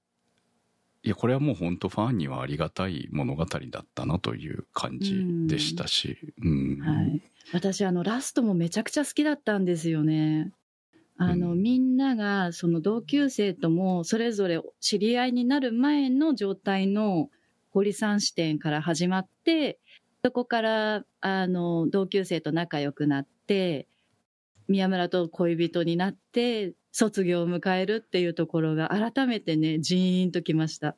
[1.03, 6.17] いや、これはもう本当ファンにはありがたい物語だったなという感じでしたし。
[6.41, 6.79] うん。
[6.79, 7.21] はい。
[7.51, 10.53] 私、あの、ラストもめちゃくちゃ好きだったんですよね。
[11.17, 17.29] あの、うんみんなが、その同級生とも、それぞれ知り合いになる前の状態の
[17.69, 19.79] 堀さん視点から始まって、
[20.23, 23.87] そこから、あの、同級生と仲良くなって、
[24.67, 30.95] 宮村と恋人になって、卒業を迎えるっていうところが改めてね、ジーンときました。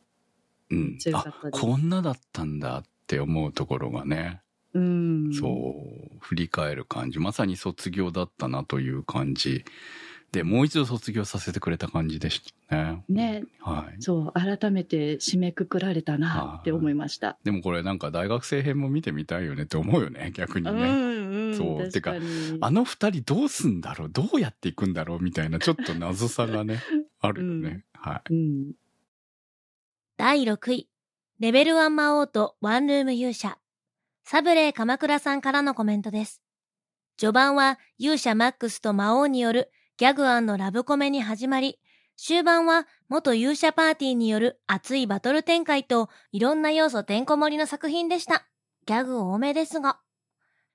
[0.70, 0.98] うん。
[1.14, 4.42] あこんなだったんだって思うところがね、
[4.76, 5.34] うん。
[5.34, 9.64] そう振り返る感じまさに卒業だったなという感じ
[10.32, 13.04] で、もう一度卒業させてくれた感じでしたね。
[13.08, 14.02] ね、はい。
[14.02, 17.38] そう、改めて締めくくられたなって思いました。
[17.46, 20.90] でもこれなんか大学生編も見てみたいよねって思うよね、逆にうんね。
[20.90, 21.56] うん。
[21.56, 22.58] そう確かに。
[22.60, 24.10] あの二人どうすんだろう？
[24.10, 25.24] どうやっていくんだろう？
[25.24, 26.82] みたいなちょっと謎さがね、
[27.22, 27.86] あるよね。
[27.94, 28.34] はい。
[28.34, 28.74] うん。
[30.18, 30.90] 第6位、
[31.40, 33.58] レベル1魔王とワンルーム勇者。
[34.28, 36.42] サブレー鎌倉さんからのコメントです。
[37.16, 41.80] 序盤は勇者マックスと魔王によるギャグラブコメに始まり、
[42.18, 48.48] 終盤は元勇者パーティーによる熱いバトル展開といろんな要素てんこ盛りの作品でした。
[48.88, 50.00] ギャグ多めですが。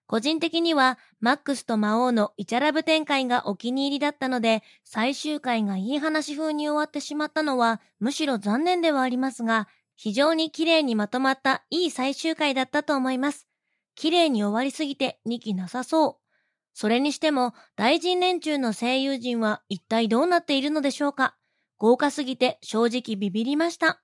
[0.07, 9.67] 個人的にはマックスと魔王のイチャラブ展開がお気に入りだったので、最終回がいい話風に終わってしまったのはむしろ残念ではありますが、
[10.03, 13.47] 非常に綺麗にまとまったいい最終回だったと思います。
[13.95, 16.27] 綺麗に終わりすぎて2期なさそう。
[16.73, 21.37] それにしても、大臣連中の声優陣は一体どうなっているのでしょうか
[21.77, 24.01] 豪華すぎて正直ビビりました。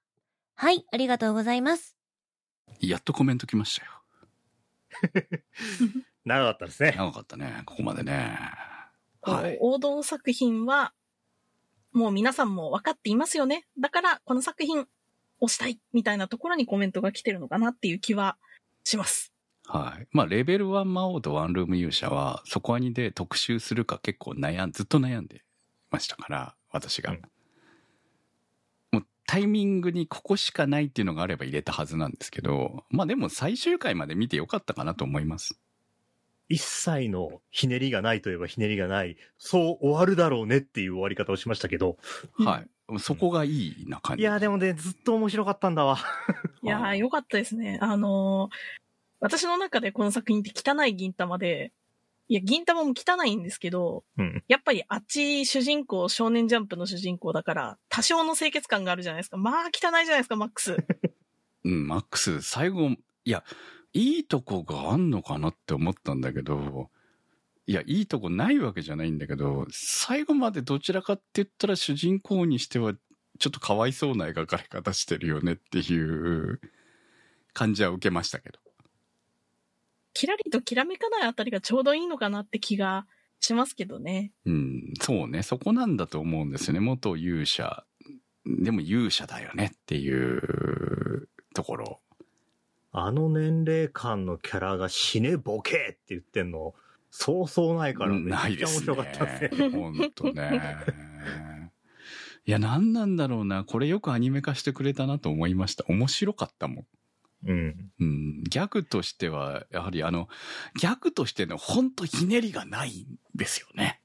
[0.55, 1.97] はい、ありがとうございます。
[2.79, 3.93] やっとコメント来ましたよ。
[6.27, 6.95] 長かったですね。
[6.95, 8.39] 長かったね、ここまでね。
[9.23, 9.57] はい。
[9.63, 10.93] 王道作品は、
[11.93, 13.67] もう皆さんも分かっていますよね。
[13.79, 14.87] だから、この作品、
[15.40, 18.37] 押したいみたいなところにコメントが来てるのかなっていう気は
[18.85, 19.33] します。
[19.66, 20.07] はい。
[20.12, 25.42] まあ、レベル1魔王とワンルーム勇者は、そこアニで特集するか結構悩ん、ずっと悩んで
[25.90, 27.12] ましたから、私が。
[27.12, 27.22] うん
[28.92, 35.59] もうタイミングにここしかないっていうのがあれば入れたはずなんですけど、まあでも最終回まで見てよかったかなと思います。
[36.49, 39.16] 一切のひねりがないといえばひねりがない。
[39.37, 41.96] そう終わるだろうねっていう終わり方をしましたけど。
[42.38, 42.68] はい。
[42.99, 44.22] そこがいいな感じ。
[44.22, 45.99] いや、でもね、ずっと面白かったんだわ。
[46.62, 47.79] いやー、よかったですね。
[47.81, 48.57] あのー
[49.20, 51.72] 私の中でこの作品って汚い銀玉で、
[52.29, 54.44] いや、銀玉も汚いんですけど、うん。
[54.49, 59.37] やっぱりあっち主人公、少年ジャンプの主人公だから、多少の清潔感があるじゃないですか。
[59.37, 60.77] まあ、汚いじゃないですか、マックス。
[61.64, 62.90] うん、マックス、最後、
[63.25, 63.42] いや、
[63.92, 66.90] いいとこがあんのかなって思ったんだけど、
[67.66, 72.94] いや、いいとこないわけじゃないんだけど、最後までどちらかって言ったら主人公にしては、
[73.38, 76.61] ちょっとかわいそうな描かれ方してるよねっていう
[77.52, 78.59] 感じは受けましたけど。
[80.14, 83.07] キラリときらめかないあたりがちょうどいいのかなって気が
[83.40, 84.33] しますけどね。
[84.46, 86.81] うん、そうね、そこなんだと思うんですよね。
[86.81, 87.85] 元勇者。
[88.46, 92.00] でも勇者だよねっていうところ。
[92.92, 96.74] あの年齢間のキャラが死ねボケって言ってんの、
[97.11, 98.83] そうそうないから、めないですね。
[98.83, 99.71] っちゃ面白かったですね。
[99.71, 100.77] ほんとね。
[102.45, 103.64] いや、何なんだろうな。
[103.64, 105.85] これよくアニメ化してくれたなと思いました。
[105.88, 106.87] 面白かったもん。
[107.47, 107.90] うん。
[107.99, 110.29] うん、ギャグとしては、やはりあの、
[110.79, 114.01] ギャグとしてのほんとひねりがないんですよね。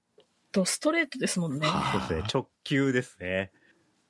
[0.52, 1.68] と、ストレートですもんね。
[1.68, 2.30] はそうですね。
[2.34, 3.52] 直球ですね。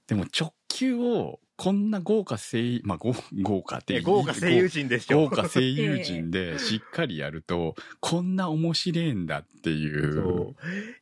[0.07, 5.29] でも直球を、こんな豪華声優、まあ、豪豪華ってえ豪華声優陣でしょ。
[5.29, 10.15] 豪華声優陣でしっかりやると、こんな面白いんだっていう。
[10.15, 10.55] そう。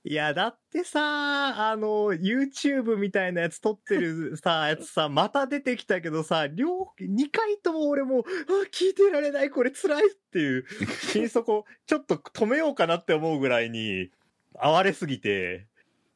[0.03, 8.25] いや、だってさ、あの、YouTube みたいなやつ撮ってるさ、 やつさ、また出てきたけどさ、両、2回とも俺もう、あ、
[8.69, 10.65] 聞いてられない、これ辛いっていう、
[11.13, 14.11] 心底、ちょっと止めようかなって思うぐらいに、
[14.59, 15.68] 哀れすぎて、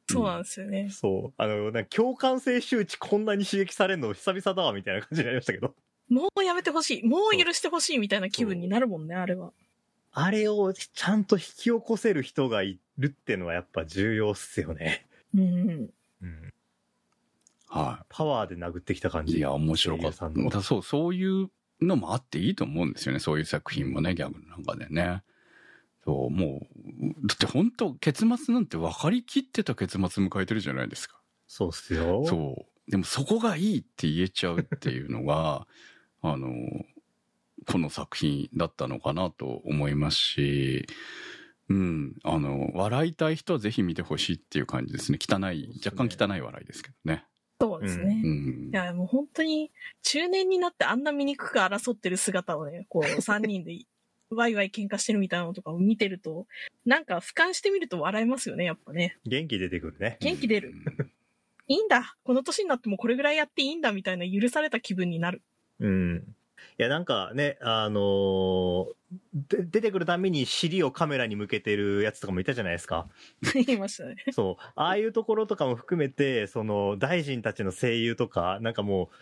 [0.10, 0.90] そうなんですよね。
[0.92, 5.76] そう、あの、なんか共感性周知こんなに刺激されるの久々だわ、みたいな感じになりましたけど。
[6.10, 7.04] もうやめてほしい。
[7.04, 9.52] もう許してほしいみたいな気分になるもんね、あれは。
[10.12, 15.08] あれをちゃんと引き起こせる人がいるってのはやっぱ重要っすよね。
[15.34, 15.90] うんうん。
[16.22, 16.54] うん。
[17.68, 19.32] はパワーで殴ってきた感い。
[19.32, 19.38] じ。
[19.38, 20.62] いや、面白かった。
[20.62, 21.50] そう、そういう
[21.82, 23.20] のもあっていいと思うんですよね。
[23.20, 25.24] そういう作品もね、ギャグの中でね。
[26.06, 31.20] そう、もう、だって本当結末なんて分かりきってた結末迎えてるじゃないですか。
[31.48, 32.26] そうっすよ。
[32.26, 32.92] そう。
[32.92, 35.68] でもそこがいいって言えちゃうっていうのが、
[36.22, 36.50] あの、
[37.66, 40.88] この作品だったのかなと思いますし、
[41.70, 45.18] うん、あの、笑いたい人はぜひ見てほしいっていう感じですね。
[45.22, 47.26] 汚い、若干汚い笑いですけどね。
[47.62, 48.22] そうですね。
[48.24, 48.76] うんい。
[48.76, 53.86] や、もう本当に、中年になってあんな醜く争ってる姿をね、こう、三人で、
[54.36, 56.48] ワイワイ喧嘩してるみたいなのとかを見てると、
[56.86, 59.18] なんか俯瞰してみると笑えますよね、やっぱね。
[59.26, 60.18] 元気出てくるね。
[60.20, 61.12] 元気出るうん
[61.68, 65.42] いいんだこの年になってもこれぐらいやっていいんだみたいな許された気分になる。
[65.80, 66.36] うん。
[66.78, 68.86] いや、なんかね、あのー
[69.48, 73.08] で出てくるために尻をカメラに向けてるやつとかもいたじゃないですか。
[73.54, 74.16] 言いましたね。
[74.32, 74.64] そう。
[74.76, 79.16] ああいうところとかも含めて、その、大臣たちの声優とか、なんかもう、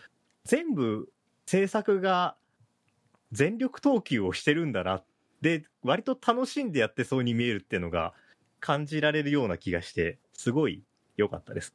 [0.44, 1.10] 全部、
[1.44, 2.36] 制作が
[3.32, 5.02] 全力投球をしてるんだな。
[5.40, 8.14] で、割と楽しんでやってそうに見えるっていうのが
[8.60, 10.84] 感じられるような気がして、すごい
[11.16, 11.74] 良かったです。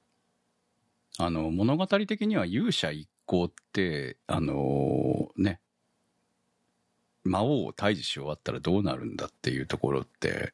[1.17, 5.59] あの、物語的には勇者一行って、あのね、
[7.23, 10.53] 魔王を退治し終わったらどうなるんだっていうところって、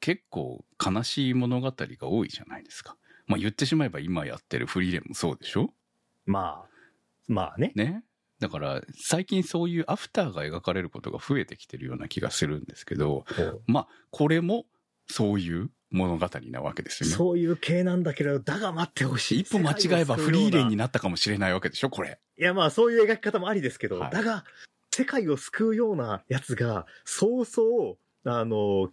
[0.00, 2.96] 結構悲しい物語が多いじゃないですか。
[3.26, 5.72] まあ言ってしまえば今やってるフリーレンもそうでしょ？
[6.26, 6.68] まあ、
[7.26, 7.72] まあね。
[7.74, 8.04] ね。
[8.44, 13.24] だから最近そういうアフターが描かれることが増えてきてるような気がするんですけど、
[13.66, 14.66] まあこれも
[15.08, 17.16] そういう物語なわけですよね。
[17.16, 19.40] そういう系なんだけど、だが待ってほしい。
[19.40, 22.18] 一歩間違えばフリーレンにななったかもしれないわけでしょこれ。
[22.36, 24.44] いや、まあ、そういう描き方もありですけど、はいだが、
[24.90, 28.90] 世界を救うようなやつが、そうそう、あの、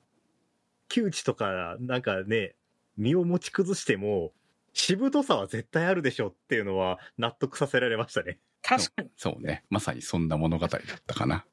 [0.88, 2.56] 窮地とか、なんかね、
[2.96, 4.32] 身を持ち崩しても、
[4.74, 8.40] しぶとさは絶対あるでしょっていうのは納得させられましたね。
[8.62, 9.10] 確かに。
[9.18, 9.64] そうね。
[9.70, 11.46] まさにそんな物語だったかな。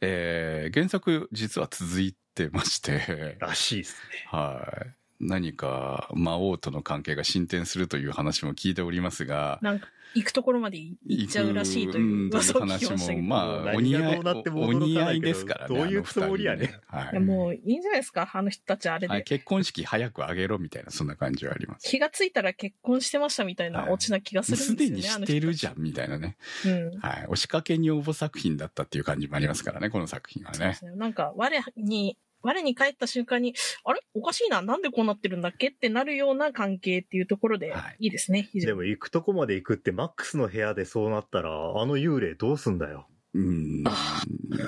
[0.00, 4.26] えー、原作実は続いてまして、らしいですね。
[4.30, 5.05] はい。
[5.20, 13.18] 何か魔王との関係が進展するという話も聞いておりますが、なんか、行くところまで行っちゃうらしいという噂を聞きましたけど。
[13.18, 15.76] うんまあ、お何似合い、がどうなってもお似合いですからね。
[15.76, 19.08] どういうつもりやねはいいや、もういいんじゃないですかあの人たちあれで。
[19.08, 21.88] はい、結婚式早く挙げろみたいな、そんな感じはあります。
[21.88, 24.96] 気がついたら結婚してましたみたいなオチな気がするんですよね。
[24.96, 26.36] にしてるじゃんみたいなね。
[26.64, 26.98] うん。
[26.98, 27.24] はい。
[27.24, 30.84] 押しかけ女房作品だったっていう感じもありますからね、この作品はねそうです。
[30.86, 30.92] ね。
[30.96, 34.00] なんか、我に、我に帰った瞬間に、あれ？
[34.14, 35.68] おかしいななんでこうなってるんだっけ？
[35.70, 38.48] ってなるような関係っていうところではい、いいですね。
[38.52, 43.08] 非常にでも行くとこまで行くって、マックスの部屋でそうなったら、あの幽霊どうすんだよ？
[43.34, 43.84] うん。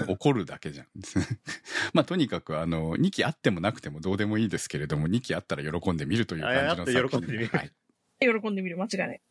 [0.09, 0.87] 怒るだけじゃん。
[1.95, 7.73] まあ、とにかく、あの、2期あってもなくてもどうでもいいですけれども、2期あったら喜んでみるという感じの作品喜んでみるはい。
[8.21, 8.77] 喜んでみる。
[8.77, 9.23] 間違いない。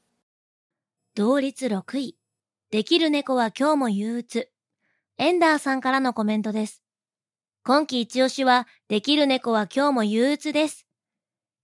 [1.13, 2.17] 同率6位。
[2.71, 4.49] できる猫は今日も憂鬱。
[5.17, 6.83] エンダーさんからのコメントです。
[7.67, 10.87] 今季一押しは、できる猫は今日も憂鬱です。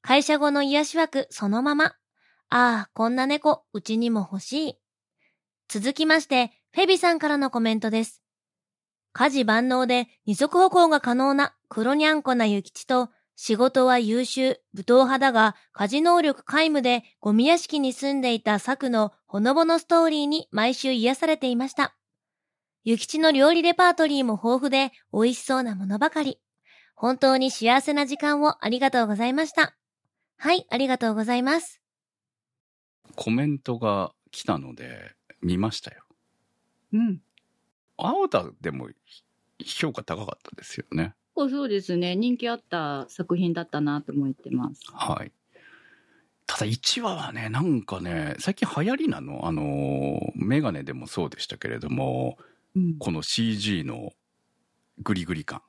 [0.02, 1.86] 会社後の癒し枠そのまま。
[1.86, 1.94] あ
[2.50, 4.78] あ、こんな猫、うちにも欲しい。
[5.70, 8.22] 続きまして、フェビさんからのコメントです。
[9.14, 21.96] 家事万能で二足歩行が可能な黒にゃんこな諭吉と、仕事は優秀、武闘派だが、家事能力皆無でゴミ屋敷に住んでいた作のほのぼのストーリーに毎週癒されていました。
[22.86, 26.40] 諭吉の料理レパートリーも豊富で美味しそうなものばかり。
[26.96, 29.76] 本当に幸せな時間をありがとうございました。
[30.38, 31.82] はい、ありがとうございます。
[33.16, 36.04] コメントが来たので、見ましたよ。
[36.94, 37.22] うん。
[37.98, 38.90] 青田でも
[39.64, 41.14] 評価高かったですよね。
[41.36, 42.16] こうそうですね。
[42.16, 44.82] 人気あった作品だったなと思ってます。
[44.94, 45.32] はい。
[46.46, 52.38] ただ1話はね、なんかね、最近流行りなのあの、メガネでもそうでしたけれども、
[52.76, 52.98] うん。
[52.98, 54.12] この CG の
[55.00, 55.62] グリグリ感。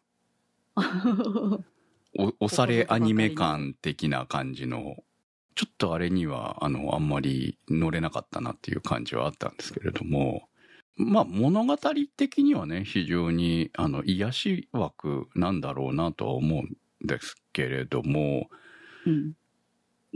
[2.18, 4.96] お 押されアニメ感的な感じの、
[5.54, 10.48] ちょっとあれには、あの、あんまり乗れなかったなっていう感じはあったんですけれども、
[10.96, 11.76] まあ物語
[12.16, 18.48] 的にはね、非常に、あの、癒し枠なんだろうなとは思うんですけれども、
[19.06, 19.32] うん。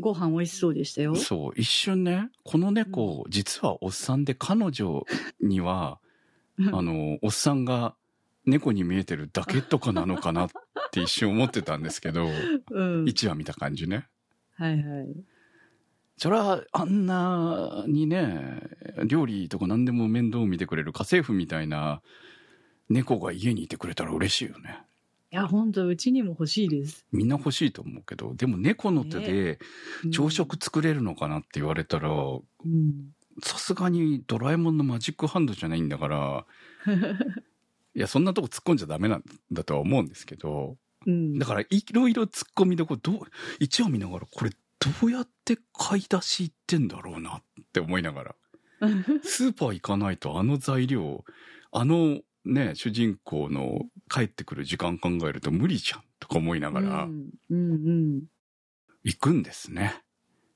[0.01, 1.17] ご飯美味しそうでしたよ。
[1.17, 5.05] そう、一瞬ね、この猫、実はおっさんで彼女
[5.41, 6.01] には、
[6.73, 7.95] あの、おっさんが
[8.45, 10.51] 猫に見えてるだけとかなのかなっ
[10.91, 13.05] て一瞬思ってたんですけど、うん。
[13.05, 14.09] 1話見た感じね。
[14.55, 15.07] はいはい。
[16.17, 18.63] そりゃ、あんなにね、
[19.07, 22.03] 料理とか何でも面倒見てくれる家政婦みたいな
[22.89, 24.81] 猫が家にいてくれたら嬉しいよね。
[25.31, 27.07] いや、本当うちにも欲しいです。
[27.13, 29.59] みんな欲しいと思うけど、でも猫の手で
[30.05, 33.13] うん朝食作れるのかなって言われたら、うん。
[33.43, 36.47] さすがにドラえもんのマジックハンドじゃないんだから、
[37.95, 40.77] いや、そんなとこ突っ込んじゃダメなんだとは思うんですけど、
[41.07, 41.39] うん。
[41.39, 43.21] だからいろいろ突っ込みどころ、どう、
[43.61, 48.37] 一話見ながら、これどうやって買い出し行ってんだろうなって思いながら、
[49.23, 51.25] スーパー行かないとあの材料、
[51.73, 58.23] あのね、主人公の帰ってくる時間考えると無理じゃんとか思いながらう、んうん
[59.05, 60.03] 行くんですね。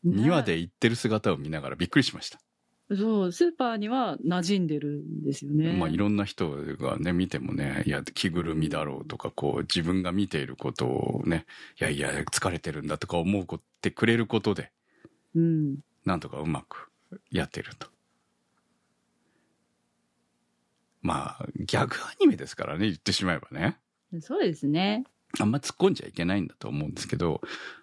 [0.04, 0.14] うん。
[0.14, 2.38] 2話で行ってる姿を見ながらびっくりしました。
[2.96, 5.72] そう、スーパーには馴染んでるんですよね。
[5.72, 11.46] まあいろんな人がね、見てもね、いや、着ぐるみだろうとか、こう、自分が見ていることをね、
[11.80, 14.70] いやいや、疲れてるんだとか思うってくれることで、
[15.34, 15.78] うん。
[16.04, 16.90] なんとかうまく
[17.30, 17.88] やってると。
[21.00, 23.78] まあ、ギャグアニメですからね、言ってしまえばね。
[24.20, 25.04] そうですね。
[25.40, 27.40] あんま突っ込んじゃいけないんだと思うんですけど、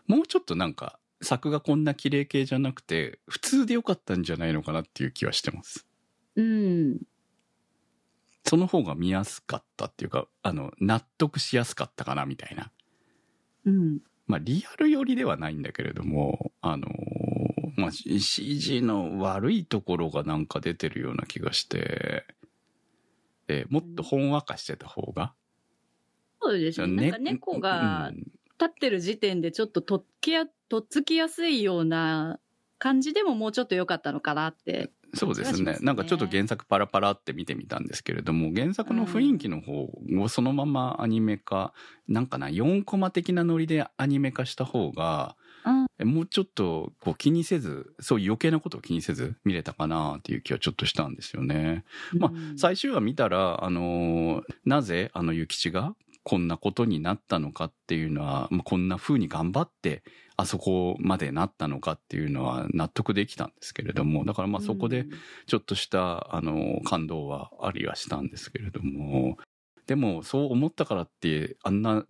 [0.08, 5.86] もうちょっとなんか、作がこんな綺麗系じゃなくて、普通でよかったんじゃないのかなっていう気はしてます。
[6.36, 7.02] うん。
[8.46, 12.72] その方が見やすかったっていうか、あの、納得しやすかったかな、みたいな。
[13.66, 14.00] うん。
[14.28, 16.90] まあリアル寄りではないんだけれども、あのー
[17.82, 22.26] まあ CG の悪いところがなんか出てるような気がして、
[23.48, 25.34] えーもっとほんわかしてた方が。
[26.42, 27.04] そうですね。
[27.04, 28.28] なんか猫がうん
[28.60, 32.40] 立ってる時点でちょっととっきや、とっつきやすいような
[32.78, 34.92] 感じでももうちょっと良かったのかなって。
[35.16, 39.90] そうですねねなんかちょっと原作パラパラって見てみたんですけれども原作の雰囲気の方
[40.22, 41.74] をそのままアニメ化、
[42.08, 45.36] なんかな4コマ的なノリでアニメ化した方が
[45.66, 51.84] うんえもうちょっとこう気にせずそういう余計なことを気にせず見れたかなっていう気はちょっとしたんですよね。
[52.14, 55.96] まあうん最終話見たら、あのーなぜあの諭吉が
[56.30, 60.04] こんなことになったのかっていうのは、まあ、こんな風に頑張って
[60.38, 65.08] あそこまでなったのかっていうのは納得できたんですけれどもだからまあそこで
[65.48, 69.40] ちょっとした、あの感動はありはしたんですけれども
[69.88, 72.06] でもそう思ったからってあんな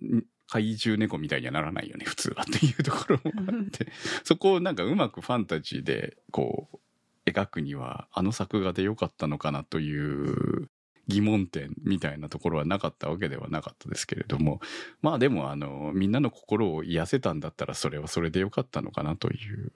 [0.50, 3.88] 怪獣猫みたいにはならないよね普通はっていうところもあって
[4.26, 10.70] そこをなんかうまくファンタジーでこう描くにはあの作画で良かったのかなという
[11.10, 14.62] 疑問点みたいなところはなかったわけではなかったですけれども
[15.02, 19.72] まあでもあのみんなの心を癒せたんだったらそれはそれで良かったのかなという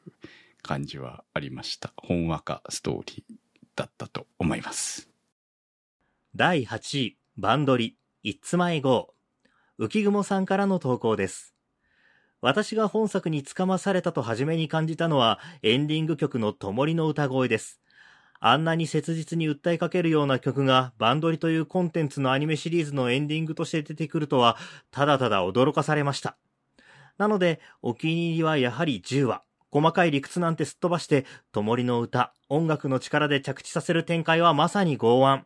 [0.61, 3.35] 感じはありましたほんわかストーリー
[3.75, 5.13] だったと思います
[6.35, 9.13] 第8位、バンドリ、It's My Go。
[9.77, 11.53] 浮雲さんからの投稿です。
[12.41, 17.82] 私が本作につかまされたと初めに感じたのは、エンディング曲のともりの歌声です。
[18.45, 24.57] あんなに切実に訴えかけるような曲が、バンドリというコンテンツのアニメシリーズのエンディングとして出てくるとは、
[24.91, 26.35] ただただ驚かされました。
[27.17, 29.43] なので、お気に入りはやはり10話。
[29.71, 35.45] 細かい理屈なんてすっ飛ばして、ともりの歌、音楽の力で着地させる展開はまさに剛腕。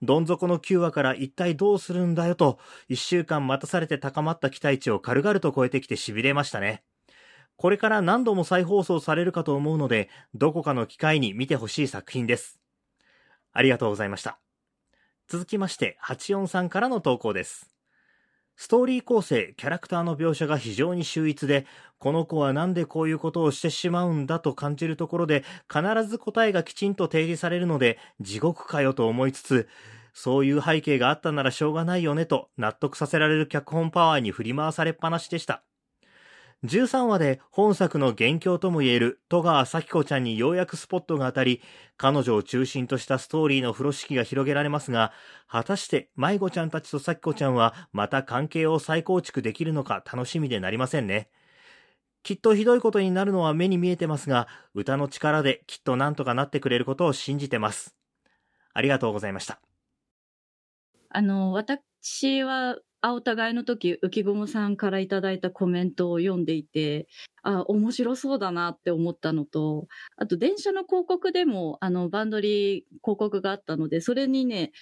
[0.00, 6.82] どん底の9話から一体どうするんだよと、一週間待たされて高まった期待値を軽々と超えてきて痺れましたね。
[7.58, 12.60] これから何度も再放送されるかと思うので、どこかの機会に見てほしい作品です。
[13.52, 14.38] ありがとうございました。
[15.26, 17.68] 続きまして、84さんからの投稿です。
[18.54, 21.66] ストーリー構成、キャラクターの描写が非常に秀逸で、
[21.98, 29.68] この子はなんでこういうことをしてしまうんだと感じるところで、必ず答えがきちんと提示されるので、地獄かよと思いつつ、
[30.14, 35.64] そういう背景があったならしょうがないよねと納得させられる脚本パワーに振り回されっぱなしでした。
[36.64, 41.62] 13話で本作の元凶ともいえる戸川咲子ちゃんにようやくスポットが当たり、
[41.96, 45.12] 彼女を中心としたストーリーの風呂敷が広げられますが、
[45.46, 51.30] 果たして迷子ちゃんたちと咲子ちゃんはまた関係を再構築できるのか楽しみでなりませんね。
[52.24, 57.94] きっとひどいことになるのは目に見えてますが、歌の力できっとなんとかなってくれることを信じてます。
[58.74, 59.60] ありがとうございました。
[61.10, 67.06] あの、私は、あお互いの時、浮雲さんからいただいたコメントを読んでいて、
[67.42, 69.86] あ、面白そうだなって思ったのと、
[70.16, 74.72] あと電車の広告でも、あの、バンドリー広告があったので、それにね、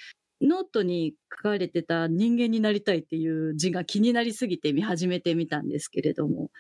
[0.41, 6.51] ノートに書かれてた人間になりたいっていう字が気になりすぎて見始めてみたんですけれども、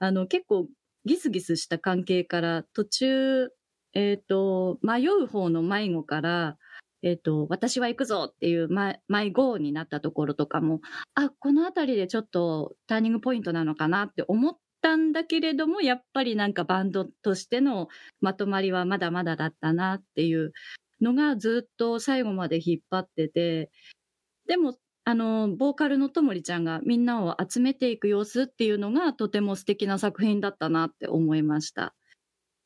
[0.00, 0.68] あの、結構
[1.04, 3.50] ギスギスした関係から途中、
[3.94, 6.58] えっ、と、迷う方の迷子から、
[7.02, 10.80] えっ、と、私は行くぞっていうマイマイゴーになったところとかも、
[11.14, 17.88] あ、このあたりでちょっとターニングポイントなのかなって思ったんだけれども、やっぱりなんかバンドとしての
[18.20, 20.52] まとまりはまだまだだったなっていう
[21.00, 23.70] のがずっと最後まで引っ張ってて、
[24.46, 31.94] でも、あの、ボーカルのともりちゃんがみんなを集めていく様子っていうのがとても素敵な作品だったなって思いました。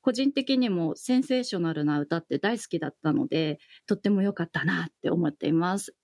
[0.02, 5.94] 個人的にもセンセーショナルな歌って大好きだったので、とっても良かったなって思っています。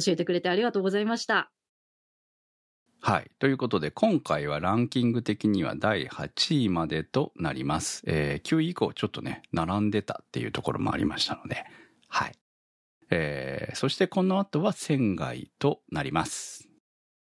[0.00, 1.50] 教えてくれてありがとうございました。
[3.02, 3.30] はい。
[3.38, 8.02] ということで、今回はランキング的には第8位までとなります。
[8.06, 11.64] えー、9位以降ちょっとね、並んでたっていうところもありましたので、
[12.08, 12.32] はい。
[13.10, 16.68] えー、そしてこの後は仙外となります。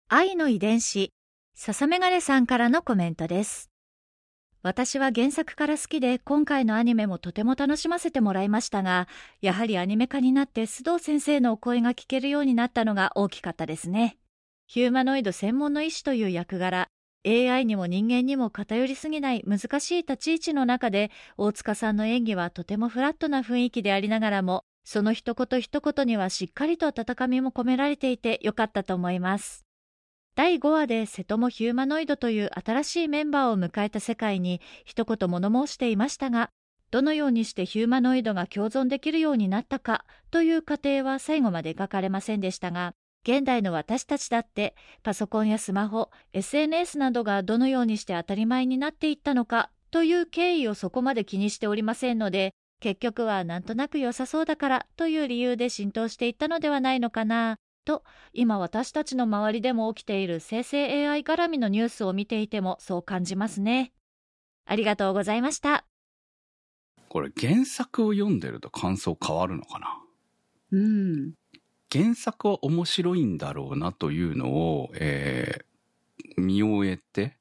[0.08, 1.12] 愛の遺伝子、
[1.54, 3.69] 笹メガネさんからのコメントです。
[4.62, 9.08] 私は原作から好きで今回のアニメもとても楽しませてもらいましたが、
[9.40, 14.18] やはりアニメ化になって須藤先生のお声が聞けるようになったのが大きかったですね。
[14.66, 16.88] ヒューマノイド専門の医師という役柄、
[17.26, 29.69] AI にも人間にも偏りすぎない難しい立ち位置の中で、大塚さんの演技はとてもフラットな雰囲気でありながらも、その一言一言にはしっかりと温かみも込められていてよかったと思います。
[30.36, 36.50] 第5話で瀬戸もヒューマノイドという新しいメンバーを迎えた世界に一言物申していましたが、
[36.90, 57.58] どのようにしてヒューマノイドが共存できるようになったかという過程は最後まで描かれませんでしたが、現代の私たちだってパソコンやスマホ、SNS などがどのようにして当たり前になっていったのかという経緯をそこまで気にしておりませんので、結局はなんとなく良さそうだからという理由で浸透していったのではないのかな。
[57.84, 63.92] と、今私たちの周りでも起きている生成 AI 絡みのニュースを見ていてもそう感じますね。
[64.66, 65.86] ありがとうございました。
[67.08, 70.00] これ原作を読んでると感想変わるのかな？
[70.72, 71.32] うん。
[71.92, 75.64] 原作は面白いんだろうなというのを、えー
[76.36, 77.36] 見終えて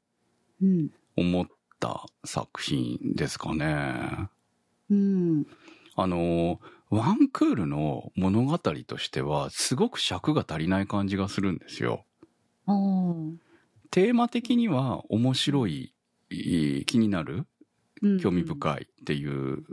[0.61, 0.89] うん。
[1.15, 1.47] 思っ
[1.79, 4.29] た作品ですかね。
[4.89, 5.45] うん。
[5.95, 6.59] あの、
[6.89, 12.05] ワンクールの物語としては、すごく尺が足りない感じがするんですよ。
[13.91, 15.93] テーマ的には面白い、
[16.29, 19.65] 気になる、うん興味深いっていう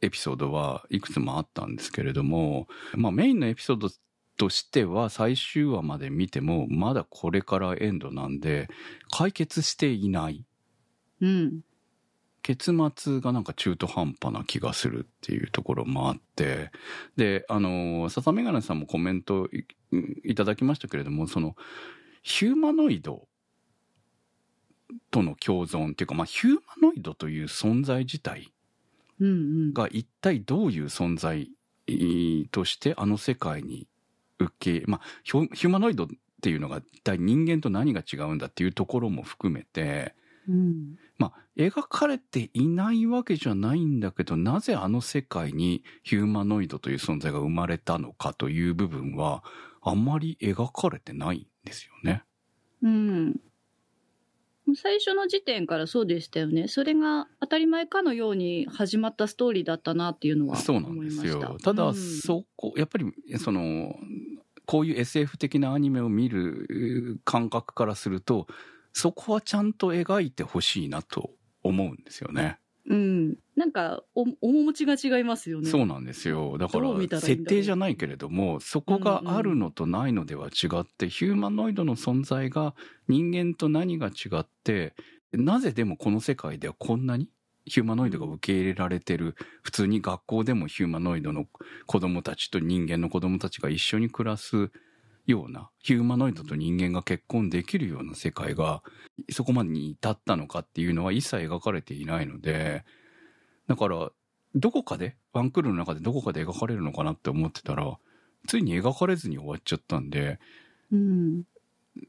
[0.00, 3.88] エピソードはいくつもあったんですけれども、まあメインのエピソード
[4.36, 8.68] としては最終話まで見てもまだこれからエンドなんで
[9.10, 10.44] 解決していない。
[11.20, 11.60] うん。
[12.42, 16.70] 結末がなんか中途半端な気がするっていうところもあって、
[17.16, 19.64] で、あの、笹メガネさんもコメントい
[20.24, 21.56] いただきましたけれども、その、
[22.22, 23.28] ヒューマノイド
[25.10, 28.52] との共存っていうか、まあ、ヒューマノイドという存在自体。
[29.72, 31.48] が一体どういう存在
[31.86, 33.86] えーとしてあの世界に
[34.38, 36.08] 受け、まあ、ヒュヒューマノイドっ
[36.40, 40.14] ていうのが一体人間と何が違うんだっていうところも含めて、
[40.48, 40.96] うん。
[41.18, 49.44] まあ、描かれていないわけじゃないんだけど、なぜあの世界にヒューマノイドという存在が生まれたのかという部分は、
[49.82, 52.24] あんまり描かれてないんですよね。
[52.82, 53.40] うん。
[54.76, 56.68] 最初の時点からそうでしたよね。
[56.68, 61.00] それが当たり前かのように始まったストーリーだったなっていうのはそうなん。
[61.00, 61.58] ですよ。
[61.62, 63.96] ただ、うんそこ、やっぱり、その、
[64.64, 68.46] こういう SF 的なアニメを見る感覚からすると、
[68.92, 71.30] そこはちゃんと描いてほしいなと
[71.62, 72.58] 思うんですよね。
[72.88, 73.36] うん。
[73.54, 75.70] なんか、お、面持ちが違いますよね。
[75.70, 76.58] そうなんですよ。
[76.58, 82.74] だから設定じゃないけれども、そこがあるのとないのでは違って、ヒューマノイドの存在が
[83.08, 84.94] 人間と何が違って、
[85.32, 87.30] なぜでもこの世界ではこんなに
[87.64, 91.46] ヒューマノイドが受け入れられてる、普通に学校でもヒューマノイドの
[91.86, 94.70] 子供たちと人間の子供たちが一緒に暮らす
[95.26, 98.82] ような、ヒューマノイドと人間が結婚できるような世界が、
[99.30, 102.84] そこまでに至ったのかっていうのは一切描かれていないので、
[103.68, 104.10] だから、
[104.54, 107.98] どこかで、ワンクールの中でどこかで描かれるのかなって思ってたら、
[108.46, 110.38] ついに描かれずに終わっちゃったんで、
[110.90, 111.44] うん。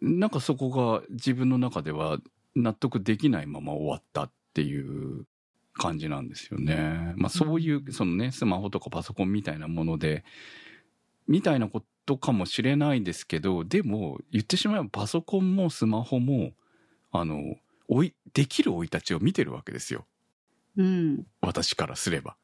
[0.01, 2.17] なんかそこが自分の中では
[2.55, 5.25] 納得できないまま終わったっていう
[5.73, 7.13] 感じなんですよね。
[7.15, 10.23] まあそういう、そのね、スマホとかパソコンみたいなもので、
[11.27, 16.51] みたいなことかもしれないですけど、でも言ってしまえばパソコンもスマホも、
[17.11, 17.55] あの、
[17.87, 20.05] おい、できる生い立ちを見てるわけですよ。
[20.77, 21.25] うん。
[21.41, 22.35] 私からすれば。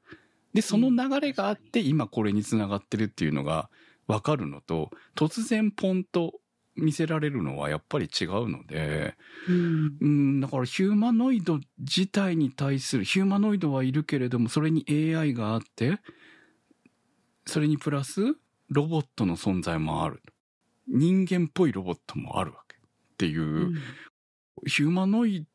[0.53, 3.70] で、その流れがあって、今これにつながってるっていうのが
[4.07, 6.34] わかるのと、突然ポンと
[6.76, 9.16] 見せられるのはやっぱり違うので、
[9.47, 9.97] うん。
[9.99, 15.99] うん、だからヒューマノイド自体に対する、ヒューマノイドはいるけれども、それに AI があって、
[17.45, 18.36] それにプラス、
[18.70, 20.22] ロボットの存在もある。
[20.88, 22.78] 人間っぽいロボットもあるわけ。
[22.78, 22.80] っ
[23.18, 23.74] ていう、
[24.66, 25.46] ヒューマノイ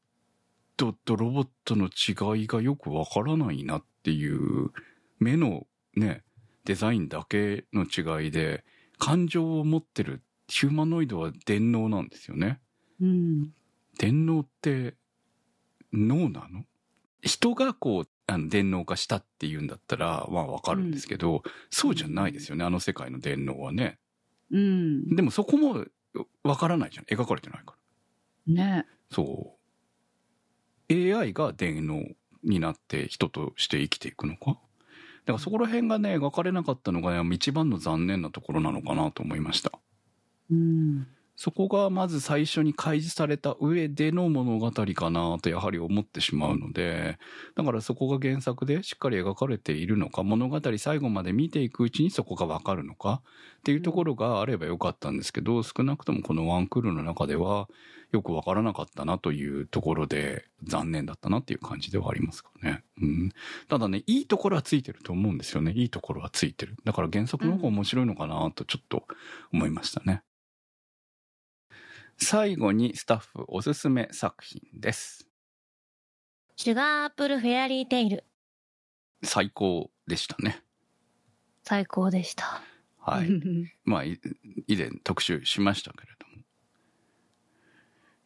[0.76, 4.70] ドとロボットの違いがよくわからないなっていう、
[5.18, 6.22] 目のね、
[6.64, 8.64] デザインだけの違いで、
[8.98, 12.60] 感情を持ってるヒューマノイドは電脳なんですよね。
[13.00, 13.52] うん。
[13.98, 14.94] 電脳って
[15.92, 16.64] 脳なの？
[17.22, 23.98] 人がこう、あの電脳化したっていうんだったら、まあわかるんですけど、そうじゃないですよね、あの世界の電脳はね。
[24.50, 25.14] うん。
[25.14, 25.84] でもそこも
[26.42, 27.04] わからないじゃん。
[27.04, 27.74] 描かれてないか
[28.46, 28.54] ら。
[28.54, 28.86] ね。
[29.10, 29.56] そ
[30.88, 30.92] う。
[30.92, 32.04] AI が電脳
[32.42, 34.58] になって人として生きていくのか？
[35.24, 39.72] だからそこら辺がね、描かれなかったのが、ね、一番の残念なところなのかなと思いました。
[40.50, 41.06] うん。
[41.36, 47.18] そこがまず最初に開示された上での物語かなとやはり思ってしまうので、
[47.56, 53.22] だからそこが原作でしっかり描かれているのか、物語最後まで見ていくうちにそこがわかるのか
[53.58, 57.68] っていうところがあればよかったんですけど、少なくともこのワンクールの中では
[58.12, 62.84] よくわからなかったなというところで残念だったなっていう感じではありますかね。
[63.02, 63.32] うん。
[63.68, 65.72] ただね、いいところはついてると思うんですよね。
[65.72, 66.76] いいところはついてる。
[66.84, 69.04] だから原作の方が面白いのかなとちょっと
[69.52, 70.22] 思いましたね。
[72.18, 75.28] 最後にスタッフおすすめ作品です。
[76.56, 78.24] シュガーアップルフェアリーテイル。
[79.22, 80.62] 最高でしたね。
[81.64, 82.62] 最高でした。
[82.98, 83.28] はい。
[83.84, 84.20] まあ、い
[84.66, 86.42] 以前特集しましたけれども。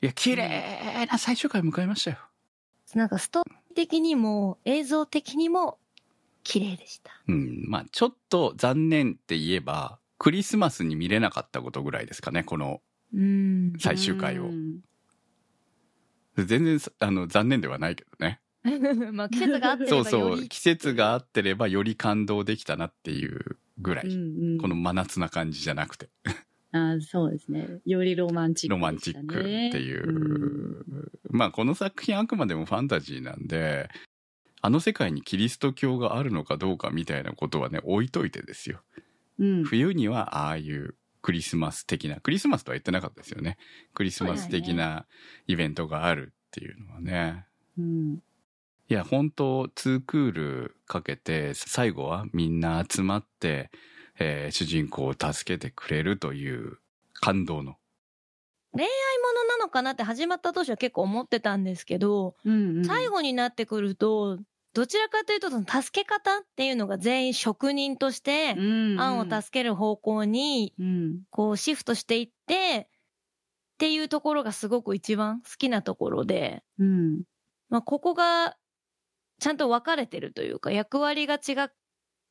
[0.03, 2.19] いや、綺麗な最終回迎えましたよ。
[2.95, 5.79] なんかストーリー的にも映像的にも
[6.43, 7.11] 綺麗でした。
[7.27, 7.65] うん。
[7.69, 12.81] まあ、ちょっと残念って言えば、クリスマスに見れなかったことぐらいですかね、このうん。
[13.79, 14.47] 最終回をう。
[14.49, 14.81] ん
[16.37, 18.41] 全然、あの、残念ではないけどね。
[19.13, 20.49] まあ季節があってればそうよりそう。
[20.49, 24.07] 季節が合ってればより感動できたなっていうぐらい。
[24.07, 26.09] うんうんこの真夏な感じじゃなくて。
[26.73, 27.81] あそうですね。
[27.87, 29.43] よりロマンチックロマンチックっ
[29.73, 30.07] ていう。
[30.07, 33.89] うんまあこの作品あくまでもファンタジーなんで、
[34.61, 38.83] あの世界にキリスト教があるのかどうかみたいなことはね、置いといてですよ。
[39.39, 39.65] うん。
[39.65, 43.59] 冬にはああいうクリスマス的な、クリスマスとは言ってなかったですよね。
[43.95, 45.07] クリスマス的な
[45.47, 47.47] イベントがあるっていうのはね。
[47.79, 48.15] うん。
[48.91, 53.71] いや、本当ツークールかけて、最後はみんな集まって、
[54.19, 56.79] えー主人公を助けてくれるという
[57.15, 57.77] 感動の。
[59.29, 64.39] ものなのかなって始まった当初は結構思ってたんですけど、うんうん、最後になってくると、
[64.79, 71.23] どちらかというとその助け方っていうのが全員職人として、うん、アンを助ける方向にうん。
[71.31, 77.23] こうシフトしていって、っていうところがすごく一番好きなところで、うん。
[77.71, 78.57] まあ、ここが
[79.41, 81.55] ちゃんと分かれてるというか役割が違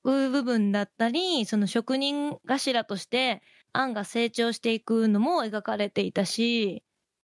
[0.05, 3.41] う部分だったり、その職人頭として
[3.73, 6.81] アンが成長していくのも描かれていたし、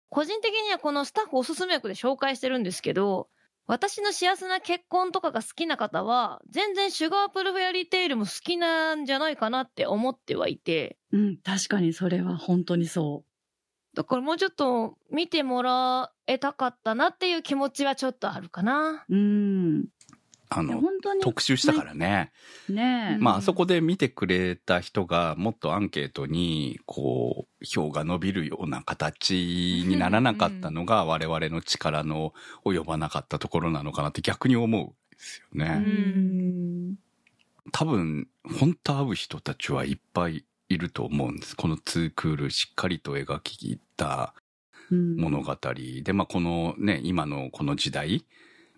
[0.08, 3.28] 個人的にはこのスタッフおすすめ役で紹介してるんですけど、
[3.66, 11.36] 私の幸せな結婚とかが好きな方は、全然シュガープルフェアリーテイルも好きなんじゃないかなって思ってはいて、うん。
[11.38, 13.24] 確かにそれは本当にそ
[13.94, 19.04] だからもうちょっと見てもらえたかったなっていう気持ちはちょっとあるかな。
[19.08, 19.14] う。
[19.14, 19.86] うん。
[20.56, 20.82] あの。
[21.20, 22.32] 特集したからね。
[22.68, 23.18] ねえ。
[23.18, 32.32] まあ、あそこで見てくれた人がもっとアンケートに、こう、票が伸びるような形にならなかったのが我々の力の
[32.64, 35.68] 及ばなかったところなのかなって逆に思うんですようね。
[35.76, 36.94] ん。
[37.72, 41.56] 多分、本当会う人たちはいっぱいいると思うんです。
[41.56, 44.34] このツークールしっかりと描き切った
[44.90, 45.56] うん物語。
[46.02, 48.24] で、まあ、このね、今のこの時代、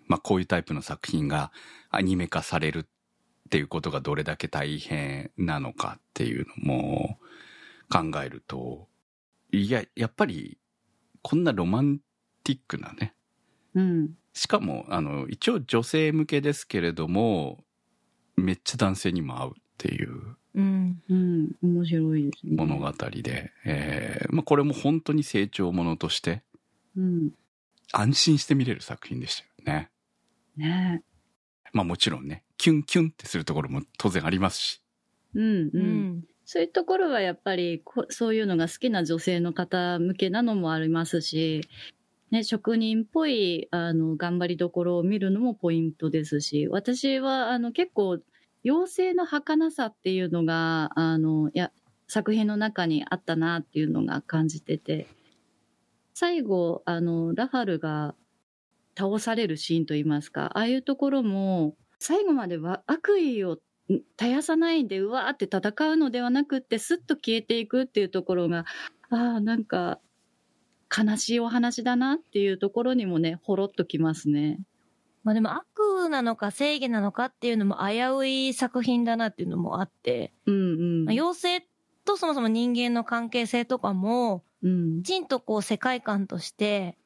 [0.07, 1.51] まあ、こういうタイプの作品が
[1.89, 7.19] アニメ化されるっていうことがどれだけ大変なのかっていうのも
[7.89, 8.87] 考えると、
[9.51, 10.57] いや、やっぱり、
[11.21, 11.99] こんなロマン
[12.43, 13.13] ティックなね、
[13.73, 14.09] うん。
[14.33, 17.63] しかも、あの、一応女性向けですけれども、
[18.35, 21.01] めっちゃ男性にも合うっていううん。
[21.09, 21.51] うん。
[21.61, 22.55] 面白いですね。
[22.55, 26.43] 物語で、えーまあ、これも本当に成長ものとして
[26.95, 27.31] うん。
[27.93, 29.89] 安心して見れる作品でしたよね。
[30.57, 31.03] ね
[31.73, 34.81] まあもちろんね、キュンキュンってするところも当然ありますし。
[35.35, 35.39] え。
[35.39, 35.83] うんううん。
[36.17, 36.23] ん。
[36.45, 41.61] そういうところはやっぱりこそういうのが好きな女性の方向けなのもありますし、
[42.31, 48.19] ね、職人っぽいあの頑張りどころを見るのもポイントですし、私はあの結構
[48.63, 51.71] 妖精の儚さっていうのがあのや
[52.07, 55.07] 作品の中にあったなっていうのが感じてて、
[56.13, 58.15] 最後あのラファルが
[58.97, 68.65] 倒されるシーンといいますか、ああいうところも最後までは悪意を絶やさないでうわーって戦うのではなくってスッと消えていくっていうところが
[69.09, 69.99] ああなんか
[70.95, 74.59] 悲しいお話だなっていうところにもねほろっときますね。
[75.23, 80.57] まあでも悪なのか正義なのかっていうのも危うい作品だなっていうのもあって、うんう
[81.01, 81.05] ん。
[81.05, 81.67] まあ妖精
[82.05, 86.97] とそもそも人間の関係性とかも、うんきちんとこう世界観として、